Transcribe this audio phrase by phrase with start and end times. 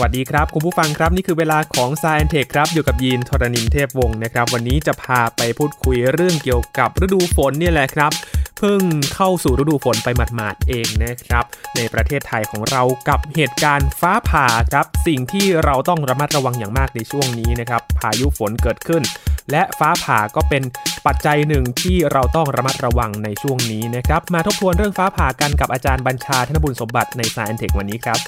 [0.00, 8.12] วัสดีครับ คุณผู้ฟังครับนี่คือเวลาของ s าย n t e ทคครับอยู่กับยีนทรณินเทพวงศ์นะครับ วันนี้จะพาไปพูดคุยเรื่องเกี่ยวกับฤดูฝนเนี่ยแหละครับ
[8.58, 8.82] เพิ่ง
[9.14, 11.44] เข้าสู่ฤดูฝนไปหมาดๆเองนะครับ
[11.76, 19.02] ในประเทศไทยของเรากับเหตุการณ์ฟ้าผ่าครับ สิ่งที่เราต้องระมัดระวังอย่างมากในช่วงนี้นะครับ พายุฝนเกิดขึ้น
[19.50, 20.62] และฟ้าผ่าก็เป็น
[21.06, 28.20] ปัจจัยหนึ่งที่เราต้องระมัดระวังในช่วงนี้นะครับ มาทบทวนเรื่องฟ้าผ่ากันกับอาจารย์บัญชาธนบุญสมบัติใน s าย n t e ทควันนี้ครับ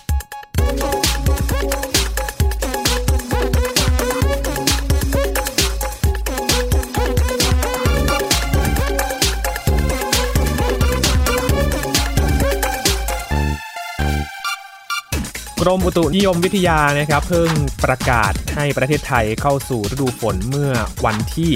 [15.63, 17.51] กรมอุตุนิยมวิทยานะครับเพิ่ง
[17.85, 20.73] ประกาศให้ประเทศไทยเข้าสู่ฤดูฝนเมื่อ
[21.05, 21.51] วันที่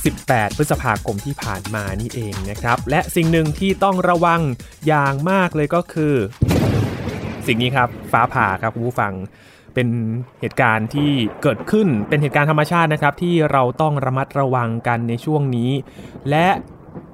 [0.00, 4.40] 18 พฤษภาคมที่ผ่านมานี่เองนะครับ และสิ่งหนึ่งที่ต้องระวัง
[4.86, 6.14] อย่างมากเลยก็คือ
[7.46, 9.12] สิ่งนี้ครับฟ้าผ่าครับคุณผู้ฟัง
[9.74, 9.88] เป็น
[10.40, 11.10] เหตุการณ์ที่
[11.42, 15.70] เกิดขึ้นเป็นเหตุการณ์ธรรมชาตินะครับ ที่เราต้องระมัดระวังกันในช่วงนี้
[16.30, 16.48] และ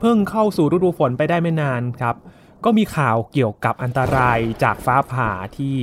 [0.00, 2.16] เพิ่งเข้าสู่ฤดูฝนไปได้ไม่นานครับ
[2.64, 5.76] ก็มีข่าวเกี่ยวกับอันตรายจากฟ้าผ่าที่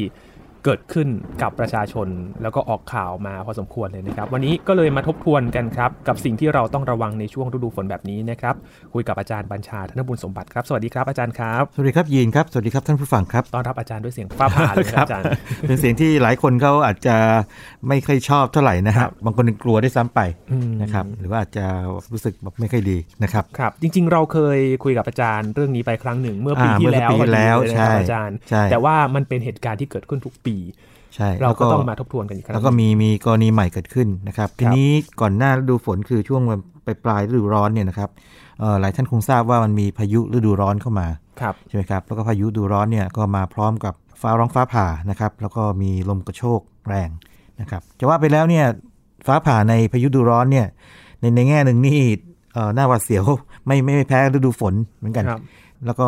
[0.66, 1.08] เกิดขึ้น
[1.42, 2.08] กับประชาชน
[2.42, 8.56] แล้วก็ออกข่าวมาพอสมควรเลยนะครับ วันนี้ก็เลยมาทบทวนกันครับ กับสิ่งที่เราต้องระวังในช่วงฤดูฝนแบบนี้นะครับ
[8.94, 15.26] คุยกับอาจารย์บัญชาธนบุญสมบัติครับ สวัสดีครับอาจารย์ครับ สวัสดีครับยีนครับ สวัสดีครับท่านผู้ฟังครับ ต้อนรับอาจารย์ด้วยเสียงฟ้าผ่าเลยครับอาจารย์
[15.68, 17.16] เป็นเสียงที่หลายคนเขาอาจจะ
[17.88, 20.20] ไม่ค่อยชอบเท่าไหร่นะคครัรับบบางคนกลัวได้วยซ้ำไป
[20.52, 21.66] อืมนะครับ หรือว่าอาจจะ
[22.12, 30.57] รู้สึกแบบไม่ค่อยดีนะครับ ครับ จริง ๆ เราเคยคุยกับอาจารย์เรื่องนี้ไปครั้งหนึ่งเมื่อปีอ่าที่เมื่อแล้วปีที่แล้วพอดีเยนะครับใช่อาจารย์ใช่แต่ว่ามันเป็นเหตุการณ์ที่เกิดขึ้นทุกปี
[31.16, 34.90] ใช่เราแล้วก็ต้องมาทบทวนกันอีกครั้งแล้วก็มีมีกรณีใหม่เกิดขึ้นนะครับทีนี้
[35.22, 36.42] ก่อนหน้าฤดูฝนคือช่วง
[36.86, 38.10] ปลายปลายฤดูร้อนเนี่ยนะครับ
[38.60, 41.08] เอ่อหลายท่านคงทราบว่ามันมีพายุฤดูร้อนเข้ามา
[41.42, 47.10] ครับใช่ไหมครับแล้วก็พายุฤดูร้อนเนี่ยก็มาพร้อมกับฟ้าร้องฟ้าผ่านะครับแล้วก็มีลมกระโชกแรง
[47.62, 48.66] นะครับจะว่าไปแล้วเนี่ย
[49.28, 50.68] ฟ้าผ่าในพายุฤดูร้อนเนี่ย
[51.20, 52.00] ในในแง่หนึ่งนี่
[52.54, 53.26] เอ่อหน้าหวาดเสียว
[53.66, 55.42] ไม่ไม่ไม่แพ้ฤดูฝนเหมือนกันครับ
[55.86, 56.08] แล้วก็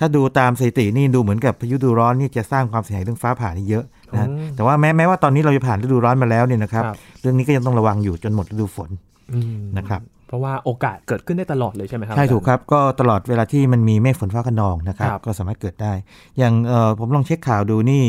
[0.00, 8.90] ถ้าดูตามสถิตินี่ดูเหมือนกับพายุฤดูร้อนนี่จะสร้างความเสียหายเรื่องฟ้าผ่านี่เยอะนะฮะอืมแต่ว่าแม้แม้ว่าตอนนี้เราจะผ่านฤดูร้อนมาแล้วเนี่ยนะครับครับเรื่องนี้ก็ยังต้องระวังอยู่จนหมดฤดูฝน
[9.32, 15.92] อืมนะครับเพราะว่าโอกาสเกิดขึ้นได้ตลอดเลยใช่ไหมครับใช่อาจารย์ถูกครับก็ตลอดเวลาที่มันมีเมฆฝนฟ้าขนองนะครับครับก็สามารถเกิดได้
[16.38, 18.04] อย่างเอ่อผมลองเช็คข่าวดูนี่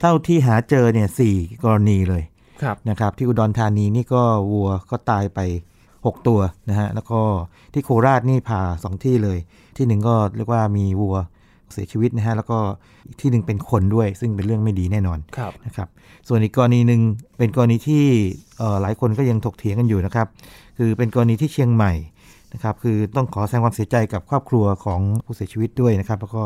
[0.00, 2.22] เท่าที่หาเจอเนี่ยสี่กรณีเลย
[2.62, 5.40] ครับนะครับที่อุดรธานีนี่ก็วัวก็ตายไป
[5.84, 7.20] 6 ตัวนะฮะแล้วก็
[7.72, 9.38] ที่โคราชนี่ผ่าสองที่เลย
[9.78, 11.16] ที่หนึ่งก็เรียกว่ามีวัว
[11.72, 12.58] เสียชีวิตนะฮะแล้วก็
[13.06, 15.88] อีกที่หนึ่งเป็นคนด้วย ซึ่งเป็นเรื่องไม่ดีแน่นอนครับนะครับ
[16.28, 17.00] ส่วนอีกกรณีหนึ่ง
[17.38, 18.04] เป็นกรณีที่
[18.58, 20.26] เอ่อหลายคนก็ยังถกเถียงกันอยู่นะครับ
[20.78, 21.92] คือเป็นกรณีที่เชียงใหม่
[22.54, 26.42] นะครับคือต้องขอแสดงความเสียใจกับครอบครัวของผู้เสียชีวิตด้วยนะครับ แล้วก็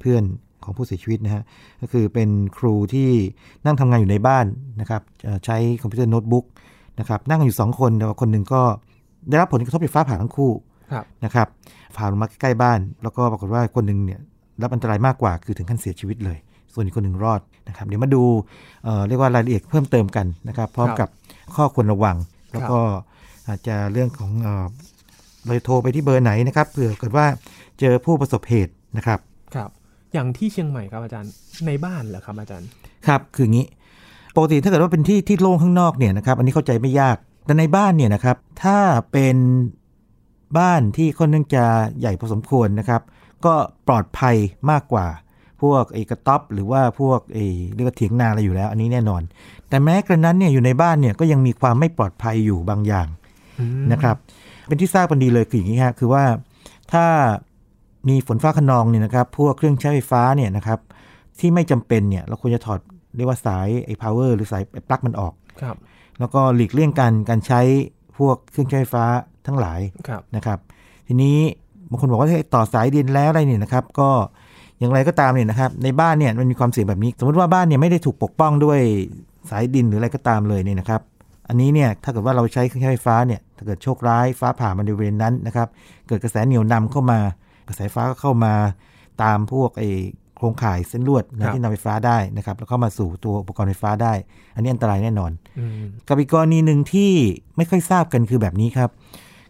[0.00, 1.42] เพื่อนๆของผู้เสียชีวิตนะฮะ
[1.80, 3.10] ก็คือเป็นครูที่
[3.64, 4.46] นั่งทำงานอยู่ในบ้าน
[4.80, 6.44] นะครับเอ่อใช้คอมพิวเตอร์โน้ตบุ๊ก
[6.98, 8.62] นะครับนั่งกันอยู่ 2 คนแต่ว่าคนหนึ่งก็
[9.28, 10.73] ได้รับผลกระทบจากฟ้าผ่าทั้งคู่ครับ
[11.24, 11.48] นะครับ
[11.96, 14.20] ผ่าลงมาใกล้ๆบ้าน แล้วก็ปรากฏว่าคนหนึ่งเนี่ย
[14.62, 16.38] รับอันตรายมากกว่าคือถึงขั้นเสียชีวิตเลย
[16.72, 18.22] ส่วนอีกคนหนึ่งรอดนะครับเดี๋ยวมาดู
[18.84, 21.08] เอ่อเรียกว่ารายละเอียดเพิ่มเติมกันนะครับ พร้อมกับ
[21.56, 22.16] ข้อควรระวัง
[22.52, 22.78] แล้วก็
[23.48, 24.66] อาจจะเรื่องของเอ่อ
[25.44, 27.26] เราจะโทรไปที่เบอร์ไหนนะครับเผื่อเกิดว่า
[27.80, 29.18] เจอผู้ประสบเหตุนะครับ
[29.54, 29.70] ครับ
[30.12, 31.30] อย่างที่เชียงใหม่ครับอาจารย์
[31.66, 32.68] ในบ้านเหรอครับอาจารย์
[33.06, 33.66] ครับคืออย่างนี้
[34.36, 37.16] ปกติถ้าเกิดว่าเป็นที่ที่โล่งข้างนอกเนี่ยนะครับอันนี้เข้าใจไม่ยาก
[37.46, 38.78] แต่ในบ้านเนี่ยนะครับถ้า
[39.12, 39.36] เป็น
[40.58, 41.64] บ้านที่ค่อนข้างจะ
[42.00, 43.02] ใหญ่พอสมควรนะครับ
[43.44, 43.54] ก็
[43.88, 44.36] ปลอดภัย
[44.70, 45.06] มากกว่า
[45.62, 47.44] พวกไอ้กระต๊อบหรือว่าพวกไอ้
[47.74, 49.22] เรียกว่าเถียงนาอะไรอยู่แล้ว อันนี้แน่นอน
[49.68, 53.08] แต่แม้กระนั้นเนี่ยอยู่ในบ้านเนี่ยก็ยังมีความไม่ปลอดภัยอยู่บางอย่าง
[53.60, 54.16] อืมนะครับ
[54.66, 56.24] เป็นที่ทราบกันดีเลยคืออย่างนี้ฮะคือว่า
[56.92, 57.04] ถ้า
[58.08, 60.80] มีฝนฟ้าขนองเนี่ยนะครับพวกเครื่องใช้ไฟฟ้าเนี่ยนะครับ
[61.38, 62.80] ที่ไม่จำเป็นเนี่ยเราควรจะถอด
[63.16, 65.76] เรียกว่าสายไอ้ power หรือสายปลั๊กมันออกครับ
[66.18, 67.60] แล้วก็หลีกเลี่ยงการการใช้
[68.18, 69.06] พวกเครื่องใช้ไฟฟ้า
[69.46, 70.58] ทั้งหลายครับนะครับ
[71.08, 71.38] ทีนี้
[71.90, 74.10] บางคนบอกว่าให้ต่อสายดินแล้วอะไรเนี่ยนะครับ ก็
[74.78, 78.80] อย่างไรก็ตามเนี่ยนะครับ ในบ้านเนี่ยมันมีความเสี่ยงแบบนี้ สมมติว่าบ้านเนี่ยไม่ได้ถูกปกป้องด้วย
[79.50, 81.00] สายดินหรืออะไรก็ตามเลยเนี่ยนะครับ
[81.48, 85.68] อันนี้เนี่ยถ้าเกิดว่าเราใช้เครื่องใช้ไฟฟ้าเนี่ยถ้าเกิดโชคร้ายฟ้าผ่ามาในบริเวณนั้นนะครับ
[86.08, 87.18] เกิดกระแสเหนี่ยวนำเข้ามา
[87.68, 88.54] กระแสไฟฟ้าก็เข้ามา
[89.22, 89.90] ตามพวกไอ้
[90.36, 94.12] โครงข่ายเส้นลวดนะที่นำไฟฟ้าได้นะครับ แล้วเข้ามาสู่ตัวอุปกรณ์ไฟฟ้าได้
[94.54, 97.10] อันนี้อันตรายแน่นอนอืมกับอีกกรณีหนึ่งที่
[97.56, 98.90] ไม่ค่อยทราบกันคือแบบนี้ครับ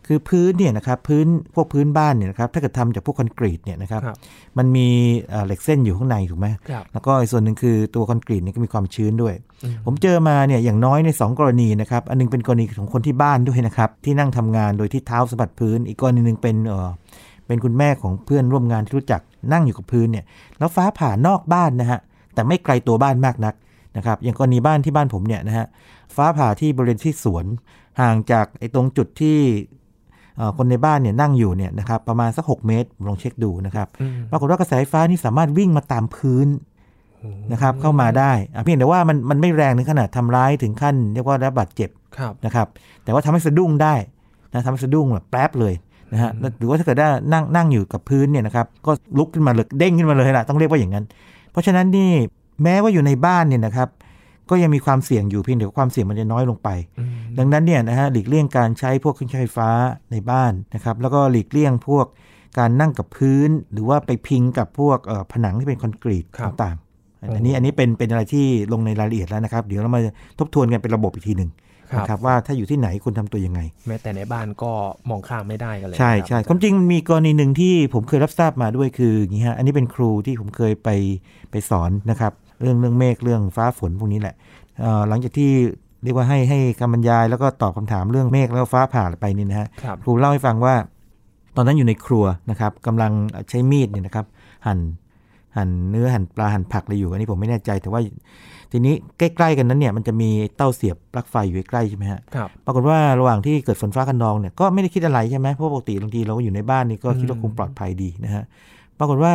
[0.07, 4.17] คือพื้นเนี่ยนะครับพื้นพวกพื้นบ้านเนี่ยนะครับถ้าเกิดทำจากพวกคอนกรีตเนี่ยนะครับครับ
[4.59, 4.89] มันมี
[5.31, 9.35] เอ่อเหล็กเส้นอยู่ข้างในถูกไหมครับแล้วก็อีกส่วนหนึ่งคือตัวคอนกรีตเนี่ยก็มีความชื้นด้วย
[9.65, 16.89] อืมผมเจอมาเนี่ยอย่างน้อยในสองกรณีนะครับอันหนึงเป็นกรณีของคนที่บ้านด้วยนะครับที่นั่งทำงานโดยที่เท้าสัมผัสพื้น อีกกรณีหนึ่งเป็นเออ
[17.47, 19.21] เป็นคุณแม่ของเพื่อนร่วมงานที่รู้จัก
[19.53, 20.25] นั่งอยู่กับพื้นเนี่ย
[20.59, 22.01] แล้วฟ้าผ่านอกบ้านนะฮะ
[22.35, 23.55] แต่ไม่ไกลตัวบ้านมากนัก
[23.97, 25.67] นะครับอย่างกรณีบ้านที่บ้านผมเนี่ยนะฮะ
[26.17, 27.45] ฟ้าผ่าที่บริเวณที่สวน
[28.01, 29.84] ห่างจากไอ้ตรงจุดที่เอ่อ
[30.57, 36.49] คนในบ้านเนี่ยนั่งอยู่เนี่ยนะครับประมาณสัก 6 เมตรผมลองเช็คดูนะครับอืมปรากฏว่ากระแสไฟฟ้านี่สามารถวิ่งมาตามพื้น
[37.53, 42.67] นะครับเข้ามาได้อะเพียงแต่ว่ามันมันไม่แรงถึงขนาดทำร้ายถึงขั้นเรียกว่าได้รับบาดเจ็บครับนะครับ
[43.05, 43.95] แต่ว่าทำให้สะดุ้งได้
[44.53, 45.75] นะทำให้สะดุ้งแบบแป๊บเลย
[46.13, 51.05] นะฮะแล้วหรือว่าถ้าเกิดได้นั่งนั่งอยู่กับพื้นเนี่ยนะครับก็ลุกขึ้นมาเลยเด้งขึ้นมาเลยล่ะต้องเรียกว่าอย่างนั้น
[51.51, 52.11] เพราะฉะนั้นนี่
[52.63, 53.89] แม้ว่าอยู่ในบ้านเนี่ยนะครับ
[54.51, 56.69] ก็ยังมีความเสี่ยงอยู่เพียงแต่ว่าความเสี่ยงมันจะน้อยลงไป
[56.99, 59.71] อืมดังนั้นเนี่ยนะฮะหลีกเลี่ยงการใช้พวกเครื่องใช้ไฟฟ้า
[60.13, 62.07] ในบ้านนะครับแล้วก็หลีกเลี่ยงพวก
[62.59, 70.01] การนั่งกับพื้น หรือว่าไปพิงกับพวกเอ่อผนังที่เป็นคอนกรีตต่างๆอันนี้อันนี้เป็นเป็นอะไรที่ลงในรายละเอียดแล้วนะครับ เดี๋ยวเรามา
[70.39, 71.51] ทบทวนกันเป็นระบบอีกทีหนึ่ง
[71.91, 74.73] ครับนะครับว่าถ้าอยู่ที่ไหนคุณทำตัวยังไง แม้แต่ในบ้านก็
[75.11, 80.89] มองข้ามไม่ได้กันเลยใช่นะครับใช่ความจริงมันมีกรณีหนึ่งที่ผมเคยรับทราบมาด้วยคืออย่างนี้ฮะอันนี้เป็นครูที่ผมเคยไป
[81.51, 82.33] ไปสอนนะครับ
[82.65, 84.35] เรื่องเรื่องเมฆเรื่องฟ้าฝนพวกนี้แหละ
[84.81, 85.51] เอ่อหลังจากที่
[86.03, 90.75] เรียกว่าให้ให้คำบรรยายแล้วก็ตอบคำถามเรื่องเมฆแล้วก็ฟ้าผ่าไปนี่นะฮะครับครูเล่าให้ฟังว่า
[91.57, 93.13] ตอนนั้นอยู่ในครัวนะครับกำลัง
[93.51, 94.27] ใช้มีดเนี่ยนะครับ
[94.67, 94.79] หั่น
[95.57, 98.01] หั่นเนื้อหั่นปลาหั่นผักอะไรอยู่อันนี้ผมไม่แน่ใจแต่ว่า
[98.73, 108.43] ทีนี้ใกล้ๆกันนั้นเนี่ยมันจะมีเต้าเสียบปลั๊กไฟอยู่ใกล้ๆใช่ไหมฮะครับปรากฏว่าระหว่างที่เกิดฝนฟ้าคะนองเนี่ยก็ไม่ได้คิดอะไรใช่ไหมเพราะปกติบางทีเราก็อยู่ในบ้านนี่ก็คิดว่าอืมคงปลอดภัยดีนะฮะ
[108.99, 109.33] ปรากฏว่า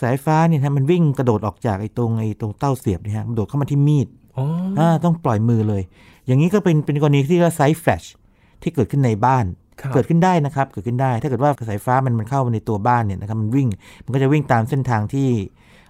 [0.00, 4.44] สายฟ้าเนี่ยนะมันวิ่งกระโดดออกจากไอ้ตรงไอ้ตรงเต้าเสียบเนี่ยฮะมันโดดเข้ามาที่มีดอ๋อ
[4.78, 5.82] ออ่าต้องปล่อยมือเลย
[6.26, 8.04] อย่างนี้ก็เป็นเป็นกรณีที่เรียกว่า side flash
[8.62, 9.44] ที่เกิดขึ้นในบ้าน
[9.80, 13.68] ครับเกิดขึ้นได้นะครับ เกิดขึ้นได้ ถ้าเกิดว่าสายฟ้ามันมันเข้ามาในตัวบ้านเนี่ยนะครับมันวิ่ง
[14.04, 15.28] มันก็จะวิ่งตามเส้นทางที่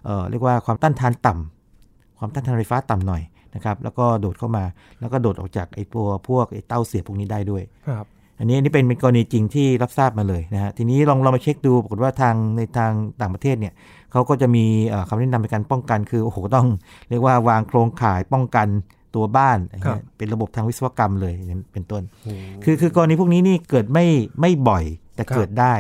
[0.05, 3.22] เอ่อเรียกว่าความต้านทานต่ำความต้านทานไฟฟ้าต่ำหน่อย
[3.55, 4.64] นะครับแล้วก็โดดเข้ามา
[5.00, 8.06] แล้วก็โดดออกจากไอ้ตัวพวกไอ้เต้าเสียบพวกนี้ได้ด้วยครับ
[8.38, 13.75] อันนี้อันนี้เป็นเป็นกรณีจริงที่รับทราบมาเลยนะฮะทีนี้ลองลองมาเช็คดูปรากฏว่าทางในทางต่างประเทศเนี่ย
[14.12, 16.67] เขาก็จะมีเอ่อคำแนะนำในการป้องกันคือโอ้โหต้อง
[17.08, 18.69] เรียกว่าวางโครงข่ายป้องกัน
[19.14, 22.32] ตัวบ้านอย่างเงี้ยเป็นระบบทางวิศวกรรมเลยอย่างนี้เป็นต้นโอ้
[22.64, 24.06] คือคือกรณีพวกนี้นี่เกิดไม่
[24.40, 24.84] ไม่บ่อย
[25.17, 25.75] แต่ครับเกิดได้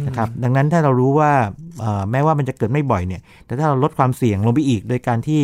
[0.00, 1.32] มนะครับดังนั้นถ้าเรารู้ว่า
[1.80, 5.40] เอ่อแม้ว่ามันจะเกิดไม่บ่อยเนี่ย แต่ถ้าเราลดความเสี่ยงลงไปอีก โดยการที่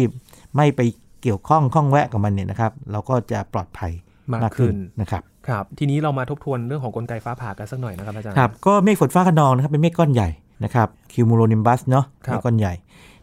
[0.57, 0.81] ไม่ไป
[1.23, 3.93] เกี่ยวข้องข้องแวะกับมันเนี่ยนะครับ เราก็จะปลอดภัย
[4.31, 10.29] มากมากขึ้ขึ้นนนะครับ ครับทีนี้เรามาทบทวนเรื่องของกลไกฟ้าผ่ากันสักหน่อยนะครับอาจารย์ครับก็เมฆฝนฟ้าขนองนะครับเป็นเมฆก้อนใหญ่
[10.65, 12.75] นะครับคิวมูโรนิมบัสเนาะครับเมฆก้อนใหญ่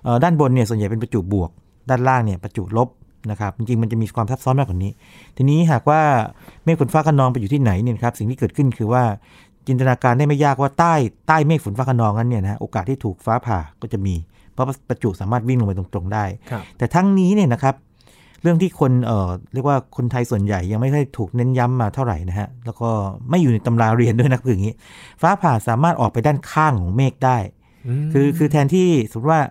[0.04, 1.50] เอ่อด้านบนเนี่ยส่วนใหญ่เป็นประจุบวก
[1.90, 2.90] ด้านล่างเนี่ยประจุลบ
[3.32, 4.92] นะครับจริงๆมันจะมีความซับซ้อนมากกว่านี้
[5.38, 6.02] ทีนี้หากว่า
[6.64, 9.04] เมฆฝนฟ้าขนองไปอยู่ที่ไหนเนี่ยนะครับสิ่งที่เกิดขึ้นคือว่า
[9.68, 10.94] จินตนาการได้ไม่ยากว่าใต้
[11.28, 14.16] ใต้เมฆฝนฟ้าขนองนั้นเนี่ยนะฮะโอกาสที่ถูกฟ้าผ่าก็จะมี
[14.54, 17.76] เพราะประจุสามารถวิ่งลงไปตรงๆได้ครับแต่ทั้งนี้เนี่ยนะครับ
[18.42, 22.90] เรื่องที่คนเอ่อเรียกว่าคนไทยส่วนใหญ่ยังไม่ค่อยถูกเน้นย้ำมาเท่าไหร่นะฮะ แล้วก็
[23.30, 24.74] ไม่อยู่ในตำราเรียนด้วยนะคืออย่างนี้
[25.22, 27.38] ฟ้าผ่าสามารถออกไปด้านข้างของเมฆได้
[28.06, 29.42] มคือคือแทนที่สมมติว่า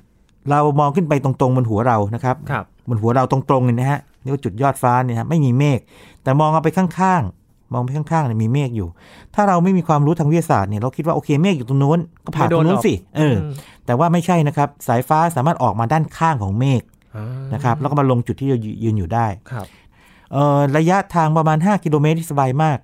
[0.50, 5.78] เรามองขึ้นไปตรงๆบนหัวเรานะครับครับบนหัวเราตรงๆเนี่ยนะฮะนี่ว่าจุดยอดฟ้าเนี่ยฮะไม่มีเมฆ
[6.22, 8.88] แต่มองเอาไปข้างๆมองไปข้างๆเนี่ยมีเมฆอยู่
[9.34, 13.52] ถ้าเราไม่มีความรู้ทางวิทยาศาสตร์เนี่ยเราคิดว่าโอเคเมฆอยู่ตรงโน้นก็ผ่าตรงโน้นสิเอออม
[13.86, 16.89] แต่ว่าไม่ใช่นะครับ สายฟ้าสามารถออกมาด้านข้างของเมฆอ่า
[17.54, 19.66] นะครับแล้วก็มาลงจุดที่เรายืนอยู่ได้ครับ
[20.32, 22.78] เอ่อระยะทางประมาณ 5 กิโลเมตรที่สบายมาก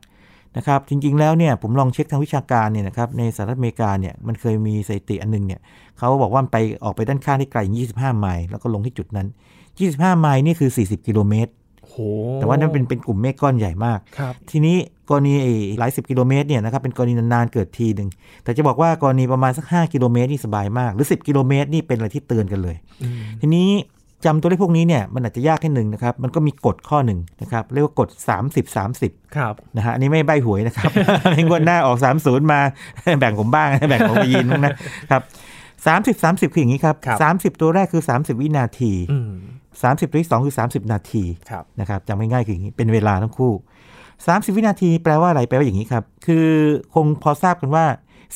[0.57, 5.61] นะครับจริงๆแล้วเนี่ยผมลองเช็คทางวิชาการเนี่ยนะครับในสหรัฐอเมริกาเนี่ยมันเคยมีสถิติอันหนึงเนี่ย
[5.99, 9.27] เขาบอกว่ามันไปออกไปด้านข้างที่ไกลถึง25 ไมล์แล้วก็ลงที่จุดนั้น
[9.73, 11.51] 25 ไมล์นี่คือ 40 กิโลเมตร
[11.85, 11.95] โห
[12.37, 14.77] แต่ว่านั่นเป็นเป็นกลุ่มเมฆก้อนใหญ่มากครับทีนี้
[15.09, 18.09] กรณีไอ้หลายสิบกิโลเมตรเนี่ยนะครับเป็นกรณีนานๆเกิดทีหนึ่ง
[18.43, 23.69] แต่จะบอกว่ากรณีประมาณสัก 5 กิโลเมตรนี่สบายมาก หรือ 10 กิโลเมตรนี่เป็นอะไรที่เตือนกันเลยอืมทีนี้
[24.25, 28.09] จำตัวเลขพวกนี้เนี่ยมันอาจจะยากแค่หนึ่งนะครับ มันก็มีกฎข้อหนึ่งนะครับ เรียกว่ากฎ
[28.47, 30.91] 30 30ครับนะฮะอันนี้ไม่ใบหวยนะครับ
[31.33, 32.61] ในงวดหน้าออก 30 มา
[33.21, 34.73] แบ่งผมบ้างแบ่งของไปยินบ้างนะ
[35.11, 35.23] ครับ
[35.87, 39.33] 30 30คืออย่างนี้ครับครับ30ตัวแรกคือ30วินาทีอืม
[39.73, 43.53] 30ตัวที่2คือ30นาทีครับนะครับจำง่ายๆคืออย่างนี้เป็นเวลาทั้งคู่
[44.05, 46.47] 30วินาทีแปลว่าอะไรแปลว่าอย่างนี้ครับ คือ
[46.95, 47.85] คงพอทราบกันว่า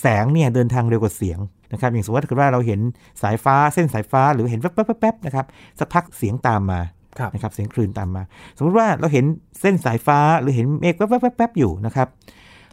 [0.01, 1.39] แสงเนี่ยเดินทางเร็วกว่าเสียง
[1.73, 2.81] นะครับอย่างสมมติว่าถ้าเกิดว่าเราเห็น
[3.23, 5.47] สายฟ้าเส้นสายฟ้าหรือเห็นแป๊บๆๆๆนะครับ
[5.79, 6.81] สักพักเสียงตามมา
[7.19, 8.23] ครับนะครับเสียงคลื่นตามมา
[8.57, 9.25] สมมติว่าเราเห็น
[9.61, 12.09] เส้นสายฟ้าหรือเห็นเมฆแป๊บๆๆๆอยู่นะครับ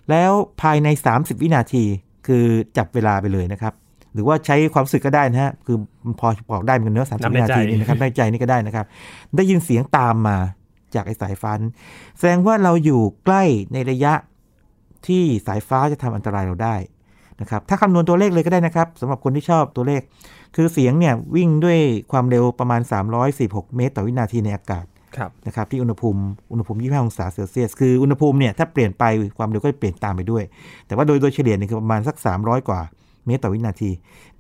[0.09, 1.83] แล้วภายใน 30 วินาที
[2.27, 2.45] คือ
[2.77, 3.73] จับเวลาไปเลยนะครับ
[4.13, 8.85] หรือว่าใช้ความรู้สึกก็ได้นะฮะคือมันพอบอกได้เหมือนกันเนื้อะสามสินับบในวินาทีใจนี่นะครับได้ใจนี่ก็ได้นะครับ
[9.35, 10.37] ได้ยินเสียงตามมา
[10.95, 11.73] จากไอ้สายฟ้านั้น
[12.17, 14.13] แสดงว่าเราอยู่ใกล้ในระยะ
[15.07, 16.75] ที่สายฟ้าจะทำอันตรายเราได้
[17.41, 20.01] นะครับถ้าคำนวณตัวเลขเลยก็ได้นะครับสำหรับคนที่ชอบตัวเลข
[20.55, 21.79] คือเสียงเนี่ยวิ่งด้วย
[22.11, 22.81] ความเร็วประมาณ
[23.27, 24.85] 346 เมตร ต่อวินาทีในอากาศ
[25.17, 29.03] ครับนะครับที่อุณหภูมิอุณหภูมิ25องศาเซลเซียสคืออุณหภูมิเนี่ยถ้าเปลี่ยนไป
[29.37, 30.43] ความเร็วก็จะเปลี่ยนตามไปด้วย
[30.87, 32.81] แต่ว่าโดยโดยเฉลี่ยเนี่ยคือประมาณสัก 300 กว่า
[33.25, 33.91] เมตรต่อวินาที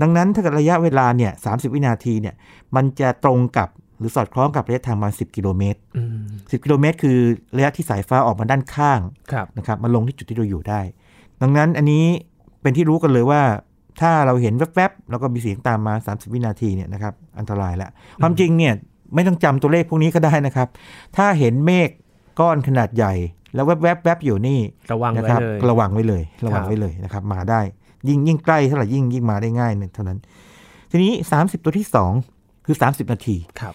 [0.01, 2.35] ดังนั้นถ้าเกิดระยะเวลาเนี่ย30 วินาทีเนี่ย
[2.75, 7.17] มันจะตรงกับหรือสอดคล้องกับระยะทางประมาณ10 กิโลเมตรอืม10 กิโลเมตร คือ
[7.57, 8.99] ระยะที่สายฟ้าออกมาด้านข้าง
[9.31, 10.81] ครับนะครับมาลงที่จุดที่เราอยู่ได้
[11.41, 12.05] ดังนั้นอันนี้
[12.67, 13.41] เป็นที่รู้กันเลยว่า
[14.01, 17.89] ถ้าเราเห็นแวบๆแล้วก็มีเสียงตามมา 30 วินาทีเนี่ยนะครับอันตรายแล้ว
[18.21, 18.73] ความจริงเนี่ย
[19.15, 20.67] ไม่ต้องจำตัวเลขพวกนี้ก็ได้นะครับ
[21.17, 21.89] ถ้าเห็นเมฆ
[22.39, 23.13] ก้อนขนาดใหญ่
[23.55, 24.59] แล้วแวบๆแวบอยู่นี่
[24.91, 27.61] ระวังนะไว้ครับเลยระวังไว้เลย ระวังครับไว้เลยนะครับ มาได้
[28.07, 30.17] ยิ่งยิ่งใกล้เท่าไหร่ยิ่งยิ่งมาได้ง่ายเนี่ยเท่านั้น
[30.91, 31.87] ทีนี้ 30 ตัวที่
[32.27, 33.73] 2 คือ 30 นาทีครับ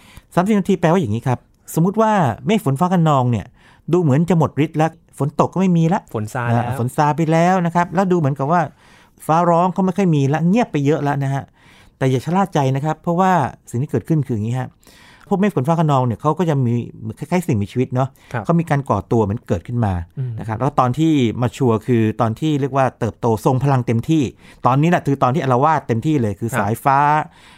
[0.55, 1.39] 30นาทีแปลว่าอย่างนี้ครับ
[1.75, 2.13] สมมุติว่า
[2.47, 3.47] เมฆฝนฟ้ากันนองเนี่ย
[3.93, 8.61] ดูเหมือนจะหมดฤทธิ์แล้ว ฝนตกก็ไม่มีละฝนซาแล้วอ่าฝนซาไปแล้วนะครับ แล้วดูเหมือนกับว่า
[9.26, 11.45] ฟ้าร้องเขาไม่ค่อยมีละเงียบไปเยอะแล้วนะฮะ
[11.99, 13.33] แต่อย่าชะล่าใจนะครับ เพราะว่า
[13.71, 14.69] สิ่งที่เกิดขึ้นคืออย่างนี้ฮะ
[15.29, 21.12] พวกเมฆฝนฟ้าคะนองเนี่ยเขาก็จะมีเหมือนคล้ายๆสิ่งมีชีวิตเนาะครับเขามีการก่อตัวเหมือนเกิดขึ้นมาอืมนะครับแล้วตอนที่
[21.43, 24.23] มาชัวร์คือตอนที่เรียกว่าเติบโตทรงพลังเต็มที่
[24.67, 26.99] ตอนนี้แหละคือตอนที่อารวาสเต็มที่เลยคือสายฟ้า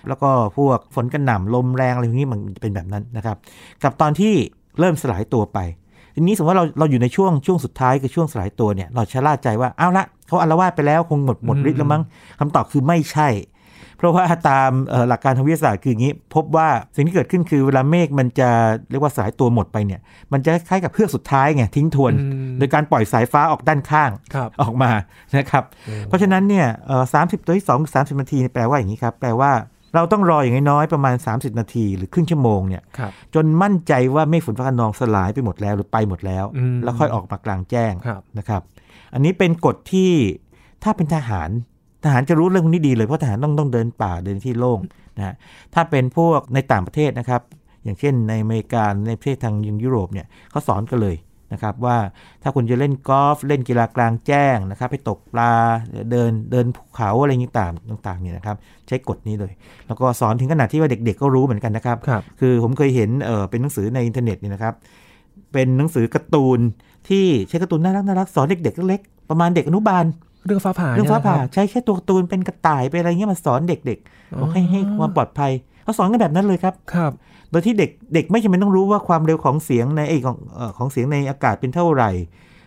[0.08, 3.36] แล้วก็พวกฝนกระหน่ำลมแรงอะไรพวกนี้มันเป็นแบบนั้นนะครับ
[3.82, 4.32] กับตอนที่
[4.80, 5.58] เริ่มสลายตัวไป
[6.14, 12.02] ทีนี้สมมติว่าเราเราอยู่ในช่วงช่วงสุดท้ายคือช่วงสลายตัวเนี่ยเราชะล่าใจว่าเอาละ เขาอารวาสไปแล้วคงหมดหมดฤทธิ์แล้วมั้ง
[12.40, 13.30] คำตอบคือไม่ใช่
[13.96, 18.50] เพราะว่าตามเอ่อหลักการทางวิทยาศาสตร์คืออย่างนี้ พบว่าสิ่งที่เกิดขึ้นคือเวลาเมฆมันจะ
[18.90, 20.00] เรียกว่าสลายตัวหมดไปเนี่ย
[20.32, 24.90] มันจะคล้ายกับเพือกสุดท้ายไงทิ้งทวนอืมโดยการปล่อยสายฟ้าออกด้านข้างครับออกมา
[25.36, 25.64] นะครับ
[26.08, 26.66] เพราะฉะนั้นเนี่ย
[27.14, 29.52] สามสิบตัวที่สองสามสิบนาทีเนี่ยแปลว่าอย่างนี้ครับแปลว่า
[29.94, 38.62] เราต้องรออย่างน้อยๆประมาณ 30 นาทีหรือครึ่งชั่วโมงเนี่ยครับจนมั่นใจว่าเมฆฝนฟ้าคะนองสลายไปหมดแล้วหรือไปหมดแล้วอืมแล้วค่อยออกมากลางแจ้งครับนะครับ
[39.14, 40.10] อันนี้เป็นกฎที่
[40.82, 41.50] ถ้าเป็นทหาร
[42.04, 44.80] ทหารจะรู้เรื่องพวกนี้ดีเลยเพราะทหารต้องต้องเดินป่าเดินที่โล่ง
[45.16, 45.34] นะฮะ
[45.74, 47.42] ถ้าเป็นพวกในต่างประเทศนะครับ
[47.84, 49.54] อย่างเช่นในอเมริกาในประเทศทาง
[49.84, 51.16] ยุโรปเนี่ยเขาสอนกันเลย
[51.52, 51.98] นะครับว่า
[52.42, 55.52] ถ้าคุณจะเล่นกอล์ฟเล่นกีฬากลางแจ้งนะครับไปตกปลา
[56.10, 58.56] เดินเดินภูเขาอะไรต่างๆต่างๆเนี่ยนะครับ
[58.88, 59.52] ใช้กฎนี้เลย
[59.86, 64.74] แล้วก็สอนถึงขนาดที่ว่าเด็กๆก็รู้เหมือนกันนะครับครับคือผมเคยเห็นเออเป็นหนังสือในอินเทอร์เน็ตเนี่ยนะครับ
[65.52, 66.58] เป็นหนังสือการ์ตูน
[67.08, 70.04] ที่ใช้การ์ตูนน่ารักน่ารักสอนเด็กๆเล็กๆประมาณเด็กอนุบาล
[70.46, 75.52] เรื่องฟ้าผ่าเรื่องฟ้าผ่านี่ยนะคบใช้แค่ตัวการ์ตูนเป็นกระต่ายไปอะไรเงี้ยมาสอนเด็กๆบอกให้อ๋อให้ความปลอดภัย
[75.84, 77.12] เขาสอนกันแบบนั้นเลยครับครับ
[77.50, 82.10] โดยที่เด็กเด็กไม่จำเป็นต้องรู้ว่าความเร็วของเสียงในไอยของเอ่อของเสียงในอากาศเป็นเท่าไหร่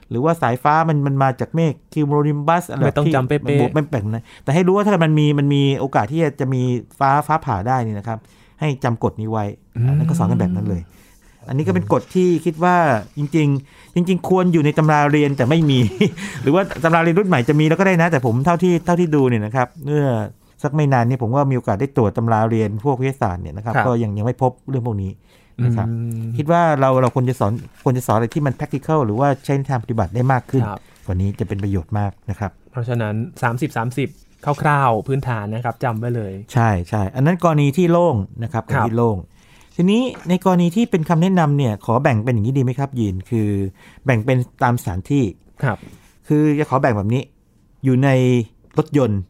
[0.10, 6.62] หรือว่าสายฟ้ามันมันมาจากเมฆคิวโมนิมบัสอะไรไม่ต้องที่จำเป๊ะๆมันบวกไม่แปลกนะแต่ให้รู้ว่าถ้ามันมีมันมีโอกาสที่จะจะมี
[7.00, 8.20] ฟ้าฟ้าผ่าได้นี่นะครับ
[8.60, 10.82] ให้จำกฎนี้ไว้อันนั้นก็สอนกันแบบนั้นเลย
[11.50, 12.78] อันนี้ก็เป็นกฎที่คิดว่า
[13.18, 15.80] จริง ๆ จริง ๆ ควรอยู่ในตำราเรียนแต่ไม่มี
[16.42, 20.06] หรือว่าตำราเรียนรุ่นใหม่จะมีแล้วก็ได้นะ แต่ผมเท่าที่เท่าที่ดูเนี่ยนะครับเมื่อ
[20.64, 25.12] สักไม่นานเนี่ยผมก็มีโอกาสได้ตรวจตำราเรียนพวกวิทยาศาสตร์เนี่ยนะครับครับก็ยังยังไม่พบเรื่องพวกนี้
[25.66, 27.52] นะครับอืมคิดว่าเราเราควรจะสอน
[27.84, 33.16] ควรจะสอนอะไรที่มัน practical หรือว่าใช้ในทางปฏิบัติได้มากขึ้นครับกว่านี้จะเป็นประโยชน์มากนะครับ เพราะฉะนั้น
[33.48, 33.78] 30
[34.08, 39.18] 30คร่าวๆพื้นฐานนะครับจำไว้เลย ใช่ใช่อันนั้นกรณีที่โล่งนะครับกรครัณีบที่โล่ง
[39.80, 43.48] ทีนี้ในกรณีที่เป็นคำแนะนำเนี่ยขอแบ่งเป็นอย่างนี้ดีไหมครับยินคือ
[44.06, 45.24] แบ่งเป็นตามสถานที่
[45.64, 45.78] ครับ
[46.28, 47.24] คือจะขอแบ่งแบบนี้
[47.84, 48.10] อยู่ใน
[48.78, 49.22] รถยนต์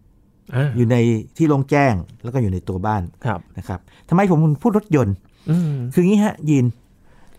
[0.56, 0.96] อ่าอยู่ใน
[1.38, 5.16] ที่โล่งแจ้งแล้วก็อยู่ในตัวบ้านครับนะครับทำไมผมพูดรถยนต์
[5.50, 6.66] อืมคืองี้ฮะยิน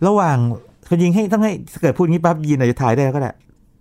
[0.07, 0.37] ระหว่าง
[0.85, 3.33] เขายิงให้ต้องให้เกิดพูดงี้ปั๊บยินอาจจะถ่ายได้ก็ได้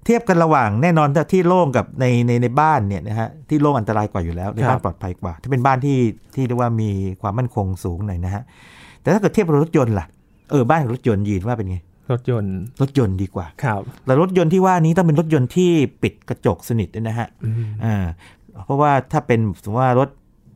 [0.04, 5.98] เทียบกันระหว่างแน่นอนถ้าที่โล่งกับในในในบ้านเนี่ยนะฮะที่โล่งอันตรายกว่าอยู่แล้วในบ้านปลอดภัยกว่า ถ้าเป็นบ้านที่
[6.34, 6.90] ที่เรียกว่ามี
[7.22, 8.42] ความมั่นคงสูงหน่อยนะฮะ
[9.08, 10.06] แต่ถ้าเกิดเทียบกับรถยนต์ล่ะ
[10.50, 11.76] เออบ้านกับรถยนต์ยินว่าเป็นไง
[12.12, 15.70] รถยนต์รถยนต์ดีกว่าครับแต่รถยนต์ที่ว่านี้ต้องเป็นรถยนต์ที่
[16.02, 17.96] ปิดกระจกสนิทด้วยนะฮะอืมอ่า
[18.64, 20.08] เพราะว่าถ้าเป็นสมมติว่ารถ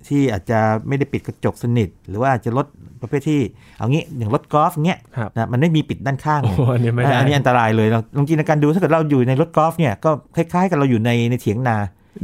[0.09, 2.66] ที่อาจจะไม่ได้ปิดกระจกสนิท หรือว่าอาจจะรถ
[3.02, 3.40] ประเภทที่
[3.78, 11.76] เอางี้อย่างรถกอล์ฟเงี้ยครับนะมันไม่มีปิดด้านข้างโอ้โหอันนี้ไม่ได้อันนี้อันตรายเลยเราลองจินตนาการดูถ้าเกิดเราอยู่ในรถกอล์ฟเนี่ยก็คล้ายๆ กับเราอยู่ในในเถียงนา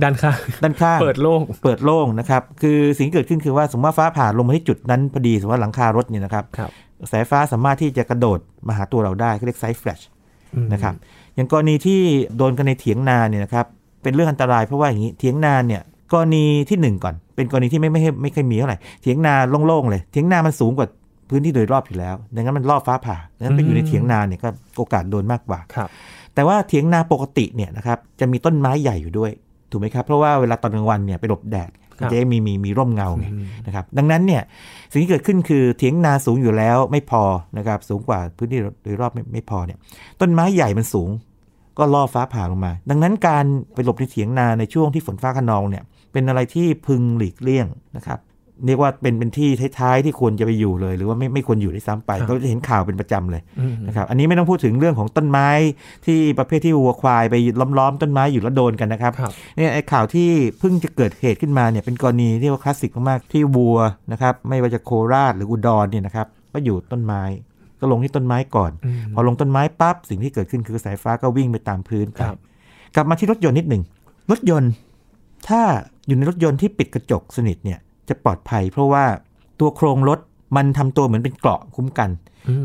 [0.02, 6.71] ด้านข้างด้านข้างเปิดโล่งเปิดโล่งนะครับ คือสิ่งที่เกิดขึ้นคือว่าสมมติว่าฟ้าผ่าลงมาที่จุดนั้นพอดีสมมติว่าหลังคารถเนี่ยนะครับครับ
[7.12, 10.00] สายฟ้าสามารถที่จะกระโดดมาหาตัวเราได้เขาเรียก side flash
[10.54, 10.95] อืมนะครับ
[11.35, 12.00] อย่างกรณีที่
[12.37, 13.66] โดนกันในเถียงนาเนี่ยนะครับ
[14.02, 19.35] เป็นเรื่องอันตรายเพราะว่าอย่างนี้เถียงนาเนี่ยกรณีที่หนึ่งก่อน เป็นกรณีที่ไม่ไม่ไม่ไม่เคยมีเท่าไหร่เถียงนา
[19.66, 20.87] โล่งๆเลยเถียงนามันสูงกว่า
[21.28, 25.88] พื้นที่โดยรอบอยู่แล้ว ดังนั้นมันล่อฟ้าผ่า ดังนั้นไปอยู่ในเถียงนาเนี่ยก็โอกาสโดนมากกว่าครับ
[26.35, 29.30] แต่ว่าเถียงนาปกติเนี่ยนะครับจะมีต้นไม้ใหญ่อยู่ด้วย
[29.70, 34.42] ถูกไหมครับ เพราะว่าเวลาตอนกลางวันเนี่ยไปหลบแดดมันจะได้มีมีมีร่มเงาไงอืมนะครับดังนั้นเนี่ย
[34.90, 37.22] สิ่งที่เกิดขึ้นคือเถียงนาสูงอยู่แล้วไม่พอ
[37.58, 39.78] นะครับสูงกว่าพื้นที่โดยรอบไม่ไม่พอเนี่ย
[40.20, 41.10] ต้นไม้ใหญ่มันสูง
[41.78, 43.44] ก็ล่อฟ้าผ่าลงมา ดังนั้นการ
[43.75, 48.18] ไปหลบในเถียงนาในช่วงที่ฝนฟ้าคะนองเนี่ยเป็นอะไรที่พึงหลีกเลี่ยงนะครับ
[48.66, 49.48] เรียกว่าเป็นเป็นที่
[49.80, 55.48] ท้ายๆที่ควรจะไปอยู่เลย หรือว่าไม่ไม่ควรอยู่ด้วยซ้ำไปครับเราจะเห็นข่าวเป็นประจำเลยอืมนะครับอันนี้ไม่ต้องพูดถึงเรื่องของต้นไม้
[56.06, 57.34] ที่ประเภทที่วัวควายไป
[57.78, 63.78] ล้อมๆ ต้นไม้อยู่แล้วโดนกันนะครับครับเนี่ยไอ้ข่าวที่เพิ่งจะเกิดเหตุขึ้นมาเนี่ยเป็นกรณีที่ว่าคลาสสิกมากๆที่วัว
[64.12, 67.22] นะครับไม่ว่าจะโคราชหรืออุดรเนี่ยนะครับก็อยู่ต้นไม้
[67.80, 72.38] ก็ลงที่ต้นไม้ก่อนอืมพอลงต้นไม้ปั๊บสิ่งที่เกิดขึ้นคือสายฟ้าก็วิ่งไปตามพื้นไปครับ
[72.94, 73.82] กลับมาที่รถยนต์นิดหนึ่ง
[74.30, 74.72] รถยนต์
[75.48, 75.60] ถ้า
[76.06, 77.78] อยู่ในรถยนต์ที่ปิดกระจกสนิทเนี่ย
[78.10, 79.04] จะปลอดภัย เพราะว่า
[79.60, 80.18] ตัวโครงรถ
[80.56, 82.10] มันทำตัวเหมือนเป็นเกราะคุ้มกัน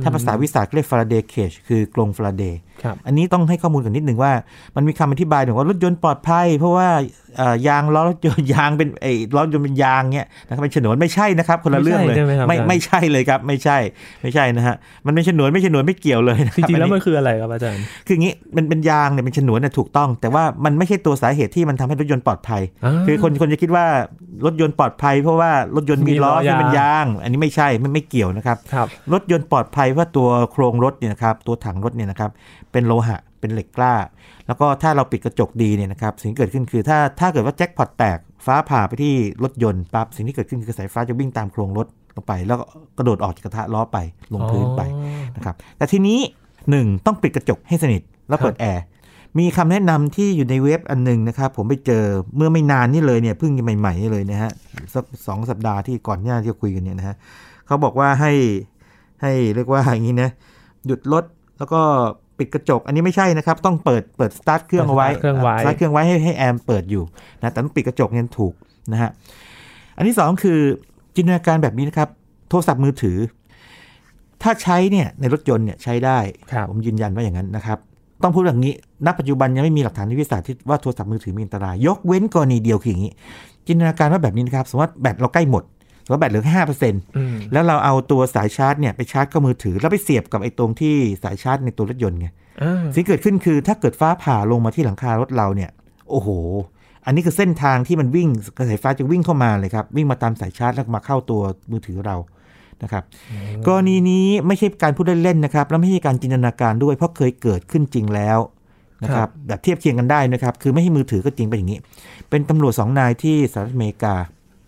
[0.04, 4.32] ถ้าภาษาวิสาหกิจเรียกฟาราเดย์เคจคือกรงฟาราเดย์ครับอันนี้ต้องให้ข้อมูลกันนิดหนึ่งว่า
[4.76, 6.90] มันมีคำอธิบายถึงว่ารถยนต์ปลอดภัย เพราะว่า
[7.38, 13.78] เอ่อยางล้อรถยนต์ยางเป็นไอ้ล้อรถยนต์เป็นยางเนี่ยนะครับเป็นฉนวนไม่ใช่นะครับ คนละเรื่องเลยไม่ใช่ใช่ไหมครับไม่อาจารย์ไม่ใช่เลยครับไม่ใช่
[14.22, 14.76] ไม่ใช่นะฮะ
[15.06, 22.62] มันเป็นฉนวนไม่ฉนวนไม่เกี่ยวเลยนะคจบริงๆแล้วอัมันคืออะไรครับอาจารย์ คืออย่างนี้มันเป็นยางเนี่ยเป็นฉนวนเนี่ยถูกต้อง แต่ว่ามันไม่ใช่ตัวสาเหตุที่มันทำให้รถยนต์ปลอดภัย
[23.08, 23.86] คือคนคนจะคิดว่า
[24.46, 32.32] รถยนต์ปลอดภัย เพราะว่ารถยนต์มีมีล้อล้อยางที่เป็นยาง อันนี้ไม่ใช่ไม่ไม่เกี่ยวนะครับครับรถยนต์ปลอดภัยเพราะตัวโครงรถเนี่ยนะครับตัวถังรถเนี่ยนะครับ
[32.72, 33.94] เป็นโลหะเป็นเหล็กกล้า
[34.48, 42.66] แล้วก็ถ้าเราปิดกระจกดีเนี่ยนะครับสิ่งที่เกิดขึ้นคือถ้าถ้าเกิดว่าแจ็คพอตแตกฟ้าผ่าไปที่รถยนต์ปั๊บสิ่งที่เกิดขึ้นคือสายฟ้าจะวิ่งตามโครงรถลงไป แล้วก็
[42.98, 43.98] กระโดดออกจากกระทะล้อไป
[44.34, 46.20] ลงพื้นไปอ๋อนะครับแต่ทีนี้
[46.70, 48.84] หนึ่งต้องปิดกระจกให้สนิทแล้วเปิดแอร์
[49.40, 52.04] มีคำแนะนำที่อยู่ในเว็บอันหนึงนะครับ ผมไปเจอ
[52.36, 54.52] เมื่อไม่นานนี่เลยเนี่ยเพิ่งใหม่ๆนี่เลยนะฮะ
[54.94, 57.16] สักสองสัปดาห์ที่ก่อนหน้าที่จะคุยกันเนี่ยนะฮะ
[57.68, 58.32] เขาบอกว่าให้
[59.24, 60.30] ให้เรียกว่าอย่างนี้นะ
[60.88, 61.24] หยุดรถ
[61.58, 61.82] แล้วก็
[62.38, 67.04] ปิดกระจก อันนี้ไม่ใช่นะครับ ต้องเปิดเปิดสตาร์ทเครื่องเอาไว้สตาร์ทเครื่องไว้สตาร์ทเครื่องไว้ให้ให้แอร์มันเปิดอยู่
[67.42, 68.54] นะแต่ต้องปิดกระจกเนี่ยถูก
[68.92, 69.10] นะฮะ
[69.98, 70.60] อันที่สองคือ
[71.16, 72.10] จินตนาการแบบนี้นะครับ
[72.50, 73.18] โทรศัพท์มือถือ
[74.44, 76.20] ถ้าใช้เนี่ยในรถยนต์เนี่ยใช้ได้
[76.52, 77.78] ครับผมยืนยันว่าอย่างนั้นนะครับ
[78.24, 78.74] ต้องพูดแบบนี้
[79.06, 83.12] ณปัจจุบันยังไม่มีหลักฐานวิทยาศาสตร์ที่ว่าโทรศัพท์มือถือมีอันตราย ยกเว้นกรณีเดียวคืออย่างนี้
[83.68, 85.64] จินตนาการว่าแบบนี้นะครับ สมมติว่าแบตเราใกล้หมด
[86.06, 92.28] สมมติว่าแบตเหลือแค่ห้าเปอร์เซ็นต์อืมแล้วเราเอาตัวสายชาร์จเนี่ยไปชาร์จเข้ามือถือ แล้วไปเสียบกับไอ้ตรงที่สายชาร์จในตัวรถยนต์ไง
[92.64, 95.70] อ่าสิ่งที่เกิดขึ้นคือถ้าเกิดฟ้าผ่าลงมาที่หลังคารถเราเนี่ย
[96.10, 96.30] โอ้โห
[97.06, 101.42] อันนี้คือเส้นทางที่มันวิ่งกระแสไฟฟ้าจะวิ่งเข้ามาเลยครับ วิ่งมาตามสายชาร์จแล้วมาเข้าตัว
[101.72, 102.16] มือถือเรา
[102.84, 103.04] นะครับ
[103.68, 108.40] กรณีนี้ไม่ใช่การพูดเล่นๆนะครับ แล้วไม่ใช่การจินตนาการด้วย เพราะเคยเกิดขึ้นจริงแล้ว
[109.04, 111.80] นะครับแบบเทียบเคียงกันได้นะครับ คือไม่ให้มือถือก็จริงเป็นอย่างนี้
[112.30, 114.16] เป็นตำรวจสองนายที่สหรัฐอเมริกา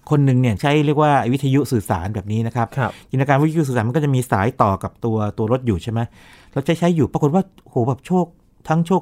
[0.10, 6.00] คนหนึ่งเนี่ยใช้เรียกว่าวิทยุสื่อสารแบบนี้นะครับครับจินตนาการวิทยุสื่อสารมันก็จะมีสายต่อกับตัวตัวรถอยู่ใช่ไหม
[6.54, 8.26] เราใช้ใช้อยู่ปรากฏว่าโหแบบโชค
[8.70, 9.02] ทั้งโชค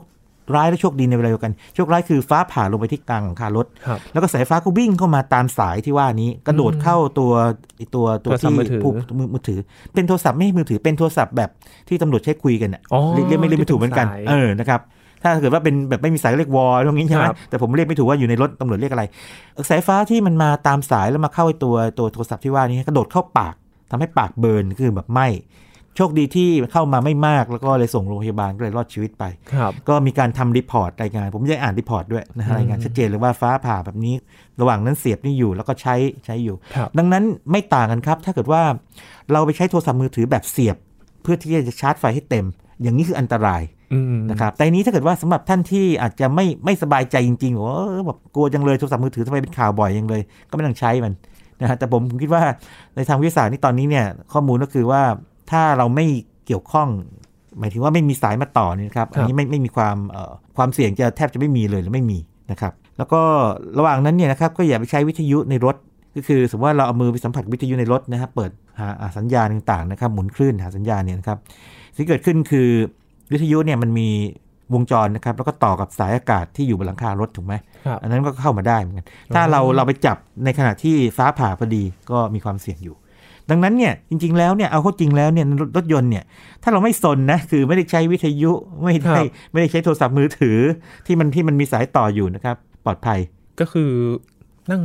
[0.56, 7.32] ร้ายและโชคดีในเวลาเดียวกัน โชคร้ายคือฟ้าผ่าลงไปที่กลางหลังคารถครับแล้วก็สายฟ้าก็วิ่งเข้ามาตามสายที่ว่านี้ กระโดดเข้าตัว
[7.78, 9.60] ไอ้ตัวตัวโทรศัพท์ที่มือถือผู้มือมือถือ
[9.94, 11.50] เป็นโทรศัพท์ไม่ใช่มือถือเป็นโทรศัพท์แบบ
[11.88, 14.80] ที่ตำรวจใช้คุยกันอะอ๋อเรียกเรียกไม่เรียกไม่ถูกเหมือนกันที่เป็นสายเออนะครับ
[15.24, 19.04] ถ้าเกิดว่าเป็นแบบไม่มีสายเรียกวอลตรงนี้ใช่ไหมครับแต่ผมเรียกไม่ถูกว่าอยู่ในรถตำรวจเรียกอะไร
[19.70, 23.56] สายฟ้าที่มันมาตามสายแล้วมาเข้าไอ้ตัวตัวโทรศัพท์ที่ว่านี้กระโดดเข้าปาก
[23.92, 25.22] ทำให้ปาก burn คือแบบไหม้
[25.98, 34.16] โชคดีที่เข้ามาไม่มากแล้วก็เลยส่งโรงพยาบาลก็เลยรอดชีวิตไปครับก็มีการทำ report รายงาน ผมได้อ่าน report ด้วยนะฮะอืมรายงานชัดเจนเลยว่าฟ้าผ่าแบบนี้
[34.62, 38.64] ระหว่างนั้นเสียบนี่อยู่แล้วก็ใช้ใช้อยู่ครับดังนั้นไม่ต่างกันครับ ถ้าเกิดว่า
[39.32, 40.78] เราไปใช้โทรศัพท์มือถือแบบเสียบ
[41.22, 42.46] เพื่อที่จะชาร์จไฟให้เต็ม
[42.84, 43.62] อย่างนี้คืออันตราย
[43.93, 51.13] อืมนะครับแต่อันนี้ถ้าเกิดว่าสำหรับท่านที่อาจจะไม่ไม่สบายใจจริงๆว่าเออแบบกลัวจังเลยโทรศัพท์มือถือทำไมเป็นข่าวบ่อยจังเลย ก็ไม่ต้องใช้มัน
[51.62, 52.43] นะฮะแต่ผมผมคิดว่า
[52.96, 55.02] ในทางวิทยาศาสตร์นี่ตอนนี้เนี่ยข้อมูลก็คือว่า
[55.52, 56.06] ถ้าเราไม่
[56.46, 56.88] เกี่ยวข้อง
[57.60, 62.17] หมายถึงว่าไม่มีสายมาต่อเนี่ยนะครับครับอันนี้ไม่ไม่มีความเอ่อความเสี่ยงจะแทบจะไม่มีเลยหรือไม่มี
[62.52, 63.22] นะครับแล้วก็
[63.78, 65.76] ระหว่างนั้นเนี่ยนะครับก็อย่าไปใช้วิทยุในรถ
[66.15, 71.38] ก็คือสมมติว่าเราเอามือไปสัมผัสวิทยุในรถนะครับเปิดหาหาสัญญาณต่างๆนะครับหมุนคลื่นหาสัญญาณเนี่ยนะครับ
[71.95, 72.69] สิ่งที่เกิดขึ้นคือ
[73.32, 74.10] วิทยุเนี่ยมันมี
[74.73, 77.53] วงจรนะครับ แล้วก็ต่อกับสายอากาศที่อยู่บนหลังคารถถูกไหม
[77.86, 82.95] ครับอันนั้นก็เข้ามาได้เหมือนกันถ้าเราเราไปจับในขณะที่ฟ้าผ่าพอดีก็มีความเสี่ยงอยู่
[83.49, 86.23] ดังนั้นเนี่ยจริง ๆ แล้วเนี่ยเอาเข้าจริงแล้วเนี่ยรถรถยนต์เนี่ย
[86.63, 88.51] ถ้าเราไม่สนนะคือไม่ได้ใช้วิทยุ
[88.84, 90.58] ไม่ได้ครับไม่ได้ใช้โทรศัพท์มือถือ
[91.06, 93.19] ที่มันที่มันมีสายต่ออยู่นะครับ ปลอดภัย
[93.60, 93.91] ก็คือ
[94.71, 94.82] นั่ง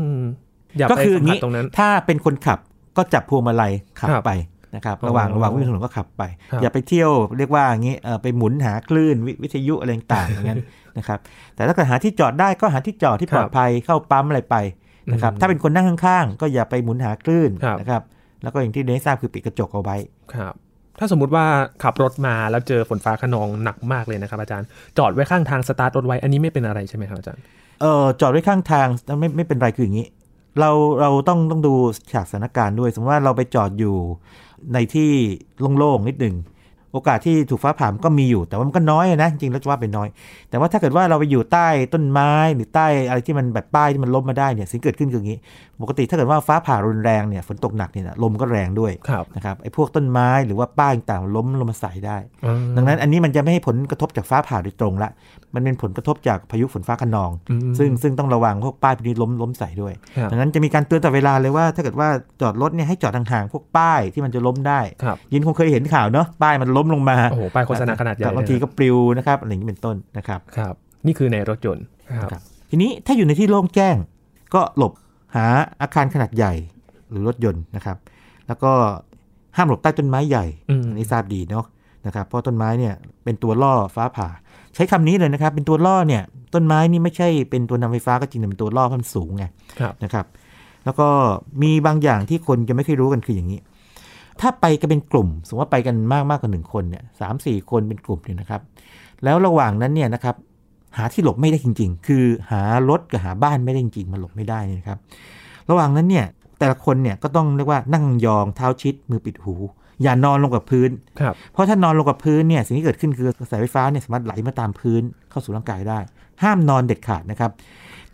[0.76, 2.58] อย่าก็ไปคืออสัมย่างผัสนี้ตรงนั้น ถ้าเป็นคนขับ
[2.96, 4.30] ก็จับพวงมาลัยขับครับไป
[4.76, 10.60] นะครับอ๋อระหว่างระหว่างวิ่งถนนก็ขับไปครับอย่าไปเที่ยวเรียกว่าอย่างนี้เอ่อไปหมุนหาคลื่นวิวิทยุอะไรต่างๆอย่างนั้น
[10.98, 11.18] นะครับ
[11.54, 14.56] แต่ถ้าเกิดหาที่จอดได้ก็หาที่จอดที่ปลอดภัยเข้าปั๊มอะไรไป
[15.12, 18.02] นะครับอืมถ้าเป็นคนนั่งข้างๆ ก็อย่าไปหมุนหาคลื่นครับนะครับ
[18.42, 19.96] แล้วก็อย่างที่ได้ทราบคือปิดกระจกเอาไว้
[20.34, 20.54] ครับ
[20.98, 21.44] ถ้าสมมุติว่า
[21.82, 24.66] ขับรถมาแล้วเจอฝนฟ้าขนองหนักมากเลยนะครับอาจารย์
[24.98, 27.42] จอดไว้ข้างทางสตาร์ทรถไว้อันนี้ไม่เป็นอะไรใช่ไหมครับอาจารย์
[27.80, 28.86] เออจอดไว้ข้างทาง
[29.20, 30.06] ไม่ไม่เป็นไรคืออย่างนี้
[30.60, 31.74] เราเราต้องต้องดู
[32.12, 33.96] ฉากสถานการณ์ด้วย สมมติว่าเราไปจอดอยู่
[34.74, 35.10] ในที่
[35.78, 36.34] โล่งๆนิดหนึ่ง
[36.98, 40.08] ออกาสที่ถูกฟ้าผ่ามันก็มีอยู่ แต่ว่ามันก็น้อยนะจริงๆแล้วจะว่าเป็นน้อย
[40.50, 45.38] แต่ว่าถ้าเกิดว่าเราไปอยู่ใต้ต้นไม้หรือใต้อะไรที่มันแบบป้ายที่มันล้มมาได้เนี่ยสิ่งเกิดขึ้นคืออย่างนี้
[45.82, 55.10] ปกติถ้าเกิดว่าฟ้าผ่ารุนแรงเนี่ยฝนตกหนักเนี่ยลมก็แรงด้วยครับนะครับไอ้พวกต้นไม้หรือว่าป้ายต่างๆล้มลงมาใส่ได้อ่าดังนั้นอันนี้มันจะไม่ให้ผลกระทบจากฟ้าผ่าโดยตรงละ
[55.54, 62.08] มันเป็นผลกระทบจากพายุฝนฟ้าคะนองอืมซึ่งซึ่งต้องระวังพวกป้ายพวกนี้ล้มล้มใส่ด้วยครับดังนั้นจะมีการเตือนตลอดเวลาเลยว่า ถ้าเกิดว่า
[62.40, 70.74] จอดรถเนี่ยให้จอดห่างๆพวกป้ายที่มันจะล้มได้ครับยินคงเคยเห็นข่าวเนาะป้ายมันล้มลงมาโอ้โหป้ายโฆษณาขนาดใหญ่แต่บางทีก็ปลิวนะครับอะไรอย่างนี้เป็นต้นนะครับครับ
[71.06, 71.84] นี่คือในรถยนต์
[72.16, 73.96] ครับครับทีนี้ถ้าอยู่ในที่โล่งแจ้ง
[74.54, 74.92] ก็หลบ
[75.36, 75.46] หา
[75.82, 76.52] อาคารขนาดใหญ่
[77.10, 77.96] หรือรถยนต์นะครับ
[78.46, 78.72] แล้วก็
[79.56, 81.64] ห้ามหลบใต้ต้นไม้ใหญ่อืมอันนี้ทราบดีเนาะ
[82.06, 84.28] นะครับเพราะต้นไม้เนี่ยเป็นตัวล่อฟ้าผ่า
[84.74, 86.22] ใช้คำนี้เลยนะครับ เป็นตัวล่อเนี่ย
[86.54, 89.44] ต้นไม้นี่ไม่ใช่เป็นตัวนำไฟฟ้าก็จริงแต่เป็นตัวล่อเพราะมันสูงไง
[89.80, 90.26] ครับนะครับ
[90.84, 91.08] แล้วก็
[91.62, 93.58] มีบางอย่างที่คนจะไม่ค่อยรู้กันคืออย่างนี้
[94.40, 98.60] ถ้าไปกันเป็นกลุ่ม สมมติว่าไปกันมากมากกว่าหนึ่งคนเนี่ยสามสี่คนเป็นกลุ่มเนี่ยนะครับ
[99.24, 100.34] แล้วระหว่างนั้นเนี่ยนะครับ
[100.96, 104.98] หาที่หลบไม่ได้จริง ๆ คือหารถกับหาบ้านไม่ได้จริงๆมันหลบไม่ได้เนี่ยนะครับ
[105.70, 106.26] ระหว่างนั้นเนี่ย
[106.58, 109.54] แต่ละคนเนี่ยก็ต้องเรียกว่านั่งยองเท้าชิดมือปิดหู
[110.02, 115.98] อย่านอนลงกับพื้นครับเพราะถ้านอนลงกับพื้นเนี่ยสิ่งที่เกิดขึ้นคือกระแสไฟฟ้าเนี่ยสามารถไหลมาตามพื้นเข้าสู่ร่างกายได้
[116.42, 117.50] ห้ามนอนเด็ดขาดนะครับ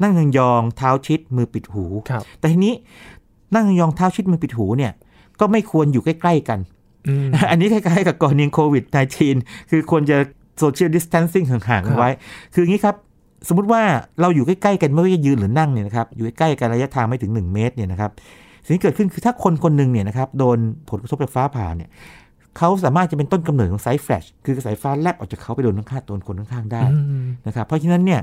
[0.03, 2.75] นั่งยองๆเท้าชิดมือปิดหูครับแต่ทีนี้
[3.55, 4.93] นั่งยองๆเท้าชิดมือปิดหูเนี่ย
[5.41, 6.59] ก็ไม่ควรอยู่ใกล้ ๆ กัน
[7.09, 8.85] อืมอันนี้คล้ายๆกับกรณีโควิด
[9.27, 10.17] -19 คือควรจะ
[10.59, 12.11] โซเชียลดิส a ทนซิ่งห่างๆกันไว้
[12.55, 12.97] คืออย่างนี้ครับ
[13.49, 13.83] สมมุติว่า
[14.21, 18.11] เราอยู่ใกล้ ๆ กันไม่ว่าจะยืนหรือนั่งเนี่ยนะครับ อยู่ใกล้ๆกันระยะทางไม่ถึง 1 เมตรเนี่ยนะครับ
[18.65, 20.59] สิ่งที่เกิดขึ้นคือถ้าคนคนหนึ่งเนี่ยนะครับโดน
[20.91, 21.89] ผลกระทบจากฟ้าผ่าเนี่ย
[22.59, 28.21] เขาสามารถจะเป็นต้นกำเนิดของสายแฟลช คือกระแสไฟฟ้าแลบออกจากเขาไปโดนข้างๆโดนคนข้างๆได้อืมนะครับ เพราะฉะนั้นเนี่ย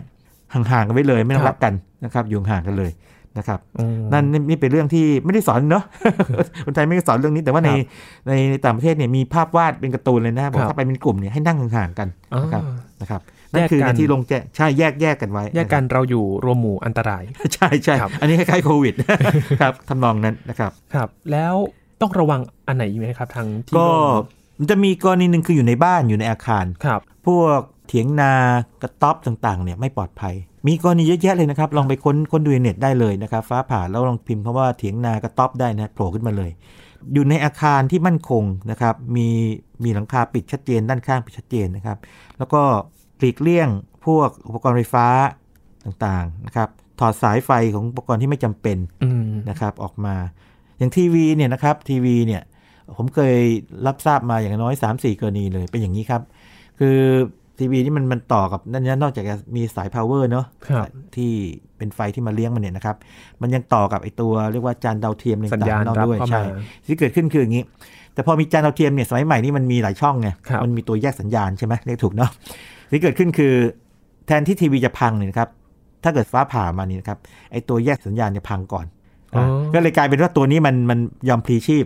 [0.54, 1.74] ห่างๆกันไว้เลยไม่ต้องครับรักกัน
[2.06, 2.92] นะครับอยู่ห่างกันเลย
[3.38, 5.84] นะครับอืมนั่นนี่นี่เป็นเรื่องที่ไม่ได้สอนเนาะ
[6.66, 7.88] คนไทยไม่ได้สอนเรื่องนี้แต่ว่าในครับ
[8.28, 12.64] ในในต่างประเทศเนี่ยมีภาพวาดเป็นการ์ตูนเลยนะบอกครับถ้าไปเป็นกลุ่มเนี่ยให้นั่งห่างๆกันอ่านะครับ
[13.02, 13.22] นะครับ
[13.54, 18.94] นั่นคือแยกกันในที่ลงแจ้งใช่แยกแยกกันไว้ แยกกันเราอยู่รวมหมู่อันตรายนะครับใช่ใช่ครับอันนี้คล้ายๆโควิด
[19.62, 21.56] ครับทำนองนั้นนะครับครับ แล้ว
[22.02, 28.34] ต้องระวังอันไหนอีกไหมครับทางที่ก็โล่งมันจะมีกรณีหนึ่งคืออยู่ในบ้านอยู่ในอาคารครับ พวกเถียงนา
[28.82, 30.36] กระต๊อบต่างๆ เนี่ยไม่ปลอดภัย
[30.68, 36.52] มีกรณีเยอะแยะเลยนะครับ ลองไปค้นค้นดูในเน็ตได้เลยนะครับ ฟ้าผ่าแล้วลองพิมพ์คำว่าเถียงนากระต๊อบได้นะโผล่ขึ้นมาเลย
[37.14, 39.28] อยู่ในอาคารที่มั่นคงนะครับ มี
[39.84, 41.98] มีหลังคาปิดชัดเจน ด้านข้างปิดชัดเจนนะครับ
[42.38, 42.62] แล้วก็
[43.20, 43.70] หลีกเลี่ยง
[44.06, 45.08] พวกอุปกรณ์ไฟฟ้า
[45.86, 46.70] ต่างๆนะครับ
[47.00, 50.16] ถอดสายไฟของอุปกรณ์ที่ไม่จำเป็นอืมนะครับออกมา
[50.78, 52.42] อย่างทีวีเนี่ยนะครับทีวีเนี่ย
[52.98, 53.36] ผมเคย
[53.86, 56.22] รับทราบมาอย่างน้อย 3 4 กรณีเลยเป็นอย่างนี้ครับ
[56.80, 56.98] คือ
[57.62, 61.32] ทีวีนี่มันมันต่อกับนั่นนะนอกจากจะมีสาย power เนอะครับที่
[61.78, 62.96] เป็นไฟที่มาเลี้ยงมันเนี่ยนะครับ
[63.42, 67.64] มันยังต่อกับไอตัวเรียกว่าจานดาวเทียมอะไรสัญญาณต่างๆนอกรับด้วยเข้าใช่มาที่เกิดขึ้นคืออย่างนี้
[68.14, 72.32] แต่พอมีจานดาวเทียมเนี่ยสมัยใหม่นี่มันมีหลายช่องไงครับมันมีตัวแยกสัญญาณใช่ไหมเรียกถูกเนาะ
[72.92, 73.54] ที่เกิดขึ้นคือ
[74.28, 75.50] แทนที่ทีวีจะพังเนี่ยนะครับ
[76.04, 77.20] ถ้าเกิดฟ้าผ่ามานี่นะครับ
[77.52, 78.86] ไอตัวแยกสัญญาณจะพังก่อน
[79.36, 79.44] อ๋อ
[79.74, 81.86] ก็เลยกลายเป็นว่าตัวนี้มันมันยอมพลีชีพ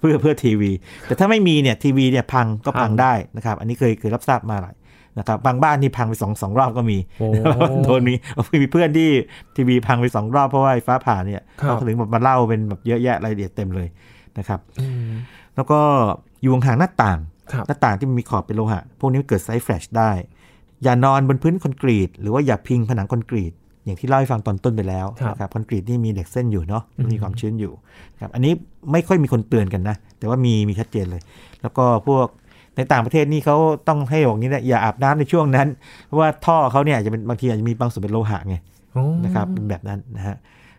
[0.00, 0.70] เพื่อเพื่อทีวี
[1.04, 4.74] แต่ถ้าไม่มีเนี่ยทีวีเนี่ยพังก็พังได้นะครับ อันนี้เคยเคยรับทราบมาหลาย
[5.18, 7.26] นะครับบางบ้านนี่พังไปสองสองรอบก็มีโอ้
[7.84, 8.14] โดนมี
[8.62, 9.10] มีเพื่อนที่
[9.56, 13.88] ทีวีพังไปสองรอบเพราะว่าไอ้ฟ้าผ่าเนี่ยครับเขาถึงแบบมาเล่าเป็นแบบเยอะแยะรายละเอียดเต็มเลย
[14.38, 15.12] นะครับอืม
[15.56, 15.80] แล้วก็
[16.40, 17.18] อยู่ห่างๆหน้าต่าง
[17.52, 20.10] ครับหน้าต่างที่มันมีขอบเป็นโลหะ พวกนี้มันเกิด side flash ได้
[20.82, 23.52] อย่านอนบนพื้นคอนกรีต หรือว่าอย่าพิงผนังคอนกรีต
[23.84, 27.72] อย่างที่เล่าให้ฟังตอนต้นไปแล้วครับนะครับคอนกรีตนี่มีเหล็กเส้นอยู่เนาะอืมมีความชื้นอยู่
[28.20, 28.52] ครับอันนี้
[28.92, 31.22] ไม่ค่อยมีคนเตือนกันนะ แต่ว่ามีมีชัดเจนเลย
[31.62, 32.26] แล้วก็พวก
[32.76, 33.56] ในต่างประเทศนี่เขา
[33.88, 35.68] ต้องให้บอกนี้นะอย่าอาบน้ำในช่วงนั้น
[36.06, 38.56] เพราะว่าท่อเขาเนี่ยอาจจะเป็นบางทีอาจจะมีบางส่วนเป็นโลหะไง
[38.92, 40.36] โอ้นะครับเป็นแบบนั้นนะฮะ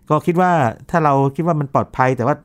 [0.09, 0.51] ก็คิดว่า
[0.89, 2.35] ถ้าเราคิดว่ามันปลอดภัย แต่ว่า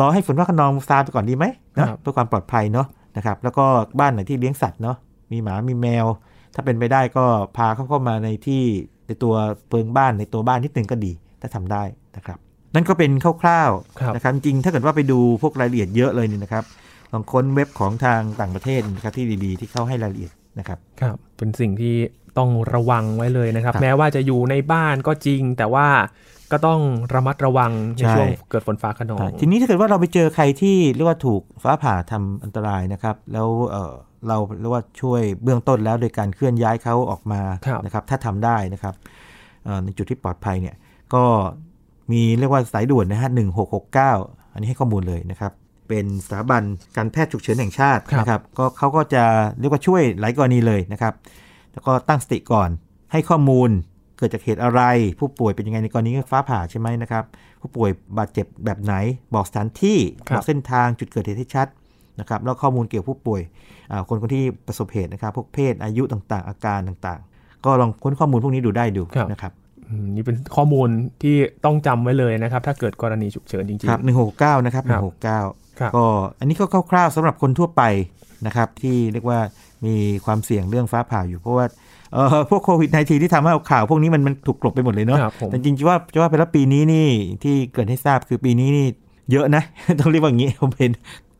[0.00, 1.44] รอให้ฝนฟ้าขนองซาไปก่อนดีไหม
[1.76, 3.64] นะเพื่อความปลอดภัยเนาะนะครับ แล้วก็
[4.00, 4.96] บ้านไหนที่เลี้ยงสัตว์เนาะ
[5.32, 6.06] มีหมามีแมว
[6.54, 7.24] ถ้าเป็นไปได้ก็
[7.56, 8.62] พาเขาเข้ามาในที่
[9.06, 9.34] ในตัว
[9.68, 11.82] เพิงบ้านในตัวบ้านนิดนึงก็ดี ถ้าทำได้
[12.16, 12.38] นะครับ
[12.74, 13.10] นั่นก็เป็น
[13.42, 13.70] คร่าว
[14.00, 16.64] ครับๆนะครับจริงๆถ้าเกิดว่าไปดูพวกรายละเอียดเยอะเลยเนี่ยนะครับ
[17.12, 21.94] ลองค้นเว็บของทางต่างประเทศนะครับที่ดีๆ ที่เขาให้รายละเอียดนะครับครับเป็นสิ่งที่
[22.38, 25.88] ต้องระวังไว้เลยนะครับครับแม้ว่าจะอยู่ในบ้านก็จริง แต่ว่า
[26.52, 26.80] ก็ต้อง
[27.14, 33.92] ระมัดระวังในใช่ช่วงเกิดฝนฟ้าขนองใช่ทีนี้ถ้าเกิดว่าเราไปเจอใครที่เรียกว่าถูกฟ้าผ่าทำอันตรายนะครับ แล้วเออ
[34.28, 38.94] เราเรียกว่าช่วยเบื้องต้นแล้วโดยการเคลื่อนย้ายเขาออกมาครับนะครับถ้าทำได้นะครับ
[39.64, 40.74] เอ่อในจุดที่ปลอดภัยเนี่ย
[41.14, 41.24] ก็
[42.12, 44.12] มีเรียกว่าสายด่วนนะฮะหนึ่งหกหกเก้า
[44.52, 45.52] อันนี้ให้ข้อมูลเลยนะครับ
[45.88, 46.62] เป็นสถาบัน
[46.96, 49.24] การแพทย์ฉุกเฉินแห่งชาติครับนะครับก็เขาก็จะ
[49.58, 51.14] เรียกว่าช่วยหลายกรณีเลยนะครับ
[51.72, 52.68] แล้วก็ตั้งสติก่อน
[53.12, 53.70] ให้ข้อมูล
[54.18, 54.80] เกิดจากเหตุอะไร
[55.18, 57.24] ผู้ป่วยเป็นยังไงในกรณีฟ้าผ่าใช่ไหมนะครับ
[57.60, 58.94] ผู้ป่วยบาดเจ็บแบบไหน
[59.34, 61.68] บอกสถานที่ครับบอกเส้นทางจุดเกิดเหตุให้ชัด
[62.20, 63.40] นะครับแล้วข้อมูลเกี่ยวกับผู้ป่วย
[63.90, 69.63] อ่าคนคนที่ประสบเหตุนะครับพวกเพศอายุต่างๆ อาการต่างๆ ก็ลองค้นข้อมูลพวกนี้ดูได้ดูครับนะครับอืม
[70.16, 70.88] นี่เป็นข้อมูล
[71.22, 75.40] ที่ต้องจำไว้เลยนะครับ ถ้าเกิดกรณีฉุกเฉินจริงครับหนึ่งหกเก้านะครับหครันึ่บงหกเก้า
[75.80, 76.04] ครับก็
[76.38, 77.82] อันนี้ก็คร่าวๆสำหรับคนทั่วไป
[78.46, 79.38] นะครับ ที่เรียกว่า
[79.86, 79.94] มี
[80.24, 81.66] ความเสี่ยงเรื่องฟ้าผ่าอยู่เพราะว่า
[82.12, 87.08] เอ่อพวกโควิด -19 ที่ทำให้เอาข่าวพวกนี้มันมันถูกกลบไปหมดเลยเนาะครับผมแต่จริงๆว่าจะว่าไปแล้วปีนี้นี่
[87.42, 88.86] ที่เกิดให้ทราบคือปีนี้นี่
[89.32, 89.62] เยอะนะ
[90.00, 90.92] ต้องเรียกว่าอย่างนี้ผมเห็น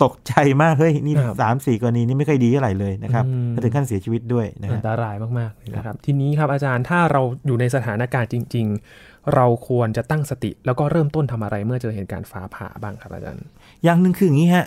[0.04, 8.66] ตกใจมากเฮ้ยนี่ครับสามสี่กรณีนี่ไม่ค่อยดีเท่าไหร่เลยนะครับอืมและถึงขั้นเสียชีวิตด้วยนะอัฮะนตรายมากๆเลยนะครับ ทีนี้ครับอาจารย์ถ้าเราอยู่ในสถานการณ์จริง
[8.98, 13.44] ๆ เราควรจะตั้งสติ แล้วก็เริ่มต้นทำอะไรเมื่อเจอเหตุการณ์ฟ้าผ่าบ้างครับอาจารย์
[13.84, 14.66] อย่างหนึ่งคืออย่างนี้ฮะ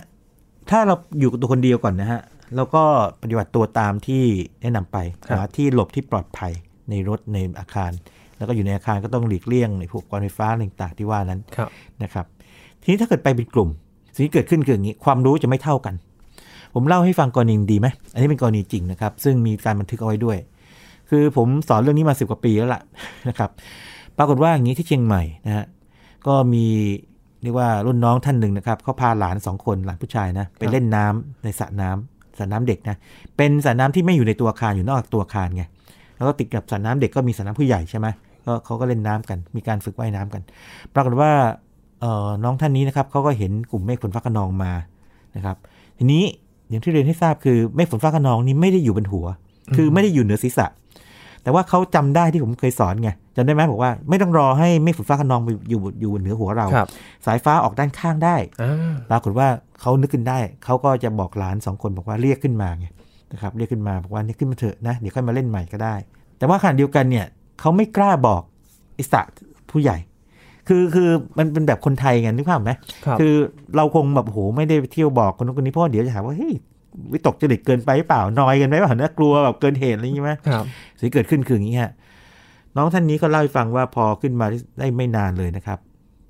[0.70, 2.20] ถ้าเราอยู่กับตัวคนเดียวก่อนนะฮะ
[2.56, 2.82] แล้วก็
[3.22, 4.24] ปฏิบัติตัวตามที่
[4.62, 4.98] แนะนำไป
[5.28, 6.52] ครับหาที่หลบที่ปลอดภัย
[6.90, 7.92] ในรถในอาคาร
[8.36, 11.70] แล้วก็อยู่ในอาคารก็ต้องหลีกเลี่ยงในพวกกรไฟฟ้าต่างๆที่ว่านั้นครับ
[12.02, 12.26] นะครับ
[12.82, 13.68] ทีนี้ถ้าเกิดไปเป็นกลุ่ม
[14.18, 15.94] สิ่งที่เกิดขึ้นคืออย่างนี้ความรู้จะไม่เท่ากัน
[16.74, 20.36] ผมเล่าให้ฟังกรณีดีไหมอันนี้เป็นกรณีจริงนะครับ ซึ่งมีการบันทึกเอาไว้ด้วย
[21.10, 22.82] คือผมสอนเรื่องนี้มาสิบกว่าปีแล้วล่ะ
[23.28, 23.50] นะครับ
[24.18, 25.64] ปรากฏว่าอย่างนี้ที่เชียงใหม่นะฮะ
[26.26, 26.64] ก็มี
[27.42, 32.96] เรียกว่ารุ่นน้องท่านหนึ่งนะครับเขาพาหลานสองคนหลานผู้ชายนะไปเล่นน้ำในสระน้ำสระน้ำเด็กนะ
[33.36, 35.64] เป็นสระน้ำที่ไม่อยู่ในตัวอาคารอยู่นอกตัวอาคารไง
[36.16, 38.06] แล้วก็ติดกับสระน้ำเด็กก็มีสระน้ำผู้ใหญ่ใช่ไหม
[38.46, 40.42] ก็เขาก็เล่นน้ำกัน มีการฝึกว่ายน้ำกัน
[40.94, 41.30] ปรากฏว่า
[42.44, 44.72] น้องท่านนี้นะครับเขาก็เห็นกลุ่มเมฆฝนฟ้าขนองมา
[45.36, 45.56] นะครับ
[45.98, 46.22] ทีนี้
[46.68, 49.26] อย่างที่เรียนให้ทราบคือเมฆฝนฟ้าขนองนี้ไม่ได้อยู่บนหัว
[49.76, 50.66] คือไม่ได้อยู่เหนือศีรษะ
[51.42, 56.88] แต่ว่าเขาจำได้ที่ผมเคยสอนไงจำได้ไหมบอกว่าไม่ต้องรอให้เมฆฝนฟ้าขนองอยู่อยู่เหนือหัวเราครับ
[57.26, 59.48] สายฟ้าออกด้านข้างได้อ่าปรากฏว่า
[59.80, 62.86] เขานึกขึ้นได้เขาก็จะบอกหลานสองคนบอกว่าเรียกขึ้นมาไง
[63.32, 65.94] นะครับเรียกขึ้นมาบอกว่าเนี่ยขึ้นมาเถอะนะเดี๋ยวค่อยมาเล่นใหม่ก็ได้
[66.38, 67.26] แต่ว่าขณะเดียวกันเนี่ย
[67.60, 68.42] เขาไม่กล้าบอก
[68.98, 69.22] อิสระ
[69.70, 69.96] ผู้ใหญ่
[70.68, 72.72] คือคือมันเป็นแบบคนไทยไงนึกภาพไหม
[73.06, 73.34] ครับคือ
[73.76, 76.54] เราคงแบบโอ้โหไม่ได้ไปเที่ยวบอกคนนู้นคนนี้เพราะว่าเดี๋ยวจะหาว่าเฮ้ย
[77.12, 80.64] วิตกจริตเกินไปหรือเปล่านอยกันไหมเปล่านะกลัวแบบเกินเหตุอะไรอย่างงี้ไหมครับ
[80.98, 81.92] สิ่งที่เกิดขึ้นคืออย่างนี้ฮะ
[82.76, 84.46] น้องท่านนี้ก็เล่าให้ฟังว่าพอขึ้นมา
[84.78, 85.78] ได้ไม่นานเลยนะครับ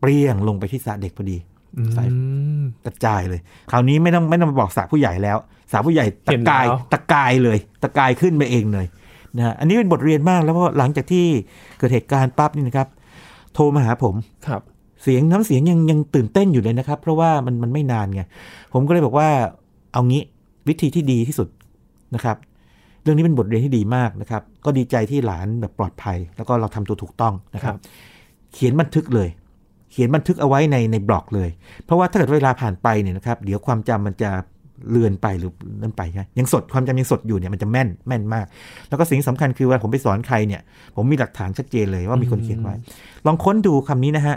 [0.01, 1.37] เปรี้ยงลงไปที่สระเด็กพอดี
[1.79, 2.09] อืมสาย
[2.85, 5.39] กระจายเลย คราวนี้ไม่ต้องไม่ต้องมาบอกสระผู้ใหญ่แล้ว
[5.73, 8.87] สระผู้ใหญ่ตะเห็นกายแล้วตะกายเลยตะกายขึ้นไปเองเลย
[9.37, 11.27] นะฮะอันนี้เป็นบทเรียนมากแล้วเพราะหลังจากที่
[11.79, 12.89] เกิดเหตุการณ์ปั๊บนี่นะครับ
[13.55, 14.15] โทรมาหาผม
[14.47, 14.63] ครับ
[15.03, 18.23] เสียงน้ำเสียงยังยังตื่นเต้นอยู่เลยนะครับ เพราะว่ามันมันไม่นานไง
[18.73, 19.29] ผมก็เลยบอกว่า
[19.93, 20.23] เอางี้
[20.69, 21.49] วิธีที่ดีที่สุด
[22.15, 22.37] นะครับ
[23.03, 27.79] เรื่องนี้เป็นบทเรียนที่ดีมากนะครับ ก็ดีใจที่หลานแบบปลอดภัย แล้วก็เราทำตัวถูกต้องนะครัครับบ
[28.53, 29.29] เขียนบันทึกเลย
[29.93, 31.51] เขียนบันทึกเอาไว้ในในบล็อกเลย
[31.85, 34.31] เพราะว่าถ้าเกิดเวลาผ่านไปเนี่ยนะครับ เดี๋ยวความจำมันจะ
[34.91, 38.47] เลือนไปหรือเลื่อนไปใช่ไหมยังสดความจำยังสดอยู่เนี่ยมันจะแม่นแม่นมาก
[38.89, 40.61] แล้วก็สิ่งสำคัญคือเวลาผมไปสอนใครเนี่ย
[40.97, 42.75] ผมมีหลักฐานชัดเจนเลยว่ามีคนเขียนไว้
[43.27, 44.37] ลองค้นดูคำนี้นะฮะ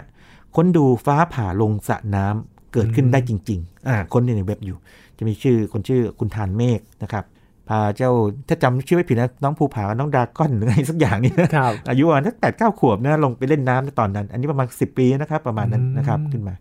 [0.56, 4.76] ค้นดูฟ้าผ่าลงสระน้ำเกิดขึ้นได้จริง ๆ อ่าค้นในเว็บอยู่
[5.18, 7.24] จะมีชื่อคนชื่อคุณทานเมฆนะครับ
[7.68, 8.10] พาเจ้า
[8.48, 16.54] ถ้าจำชื่อไม่ผิดนะน้องภูผากับน้องดราก้อนหรืออะไรสักอย่างนี่ครับอายุประมาณสักแปดเก้าขวบนะลงไปเล่นน้ำในตอนนั้น อันนี้ประมาณสิบปีนะครับประมาณนั้นอืมนะครับขึ้นมา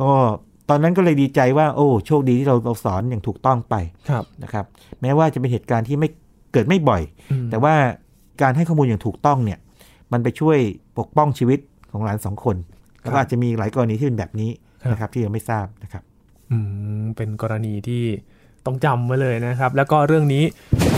[0.00, 3.74] ก็ต อนนั้นก็เลยดีใจว่าโอ้โชคดีที่เราเราสอนอย่างถูกต้องไป
[4.10, 4.64] ครับนะครับ
[5.02, 6.08] แม้ว่าจะเป็นเหตุการณ์ที่ไม่
[6.52, 7.74] เกิดไม่บ่อยอืมแต่ว่า
[8.42, 9.58] การให้ข้อมูลอย่างถูกต้องเนี่ย
[10.12, 10.58] มันไปช่วย
[10.98, 11.58] ปกป้องชีวิต
[11.90, 12.56] ของหลานสองคน
[13.00, 14.50] แล้วก็อาจจะมีหลายกรณีที่เป็นแบบนี้
[14.90, 16.02] นะครับ ที่ยังไม่ทราบนะครับ
[16.50, 16.58] อื
[17.02, 18.02] มเป็นกรณีที่
[18.66, 20.44] ต้องจำไว้เลยนะครับ แล้วก็เรื่องนี้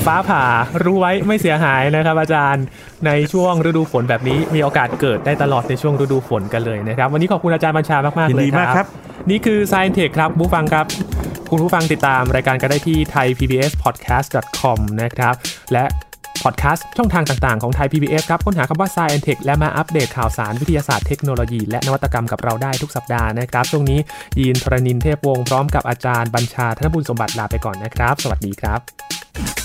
[0.07, 0.43] ฟ้าผ่า
[0.85, 2.65] รู้ไว้ไม่เสียหายนะครับอาจารย์
[3.07, 8.87] ในช่วงฤดูฝนแบบนี้มีโอกาสเกิดได้ตลอดในช่วงฤดูฝนกันเลยนะครับ วันนี้ขอบคุณอาจารย์บัญชามากๆยินเลยดีคมากรับครับ
[9.31, 10.87] นี่คือ Science Tech ครับผู้ฟังครับ
[11.51, 15.35] คุณผู้ฟังติดตามรายการกันได้ที่ thaipbspodcast.com นะครับ
[15.73, 15.85] และ
[16.45, 23.99] พอดแคสต์ช่องทางต่างๆของไทย PBS ครับ ค้นหาคำว่า Science Tech และมาอัปเดตข่าวสารวิทยาศาสตร์เทคโนโลยี และนวัตกรรมกับเราได้ทุกสัปดาห์นะครับ ช่วงนี้
[24.39, 29.64] ยีนทรณินเทพวงศ์พร้อมกับอาจารย์บัญชาธนบุญสมบัติลาไปก่อนนะครับ สวัสดีครับ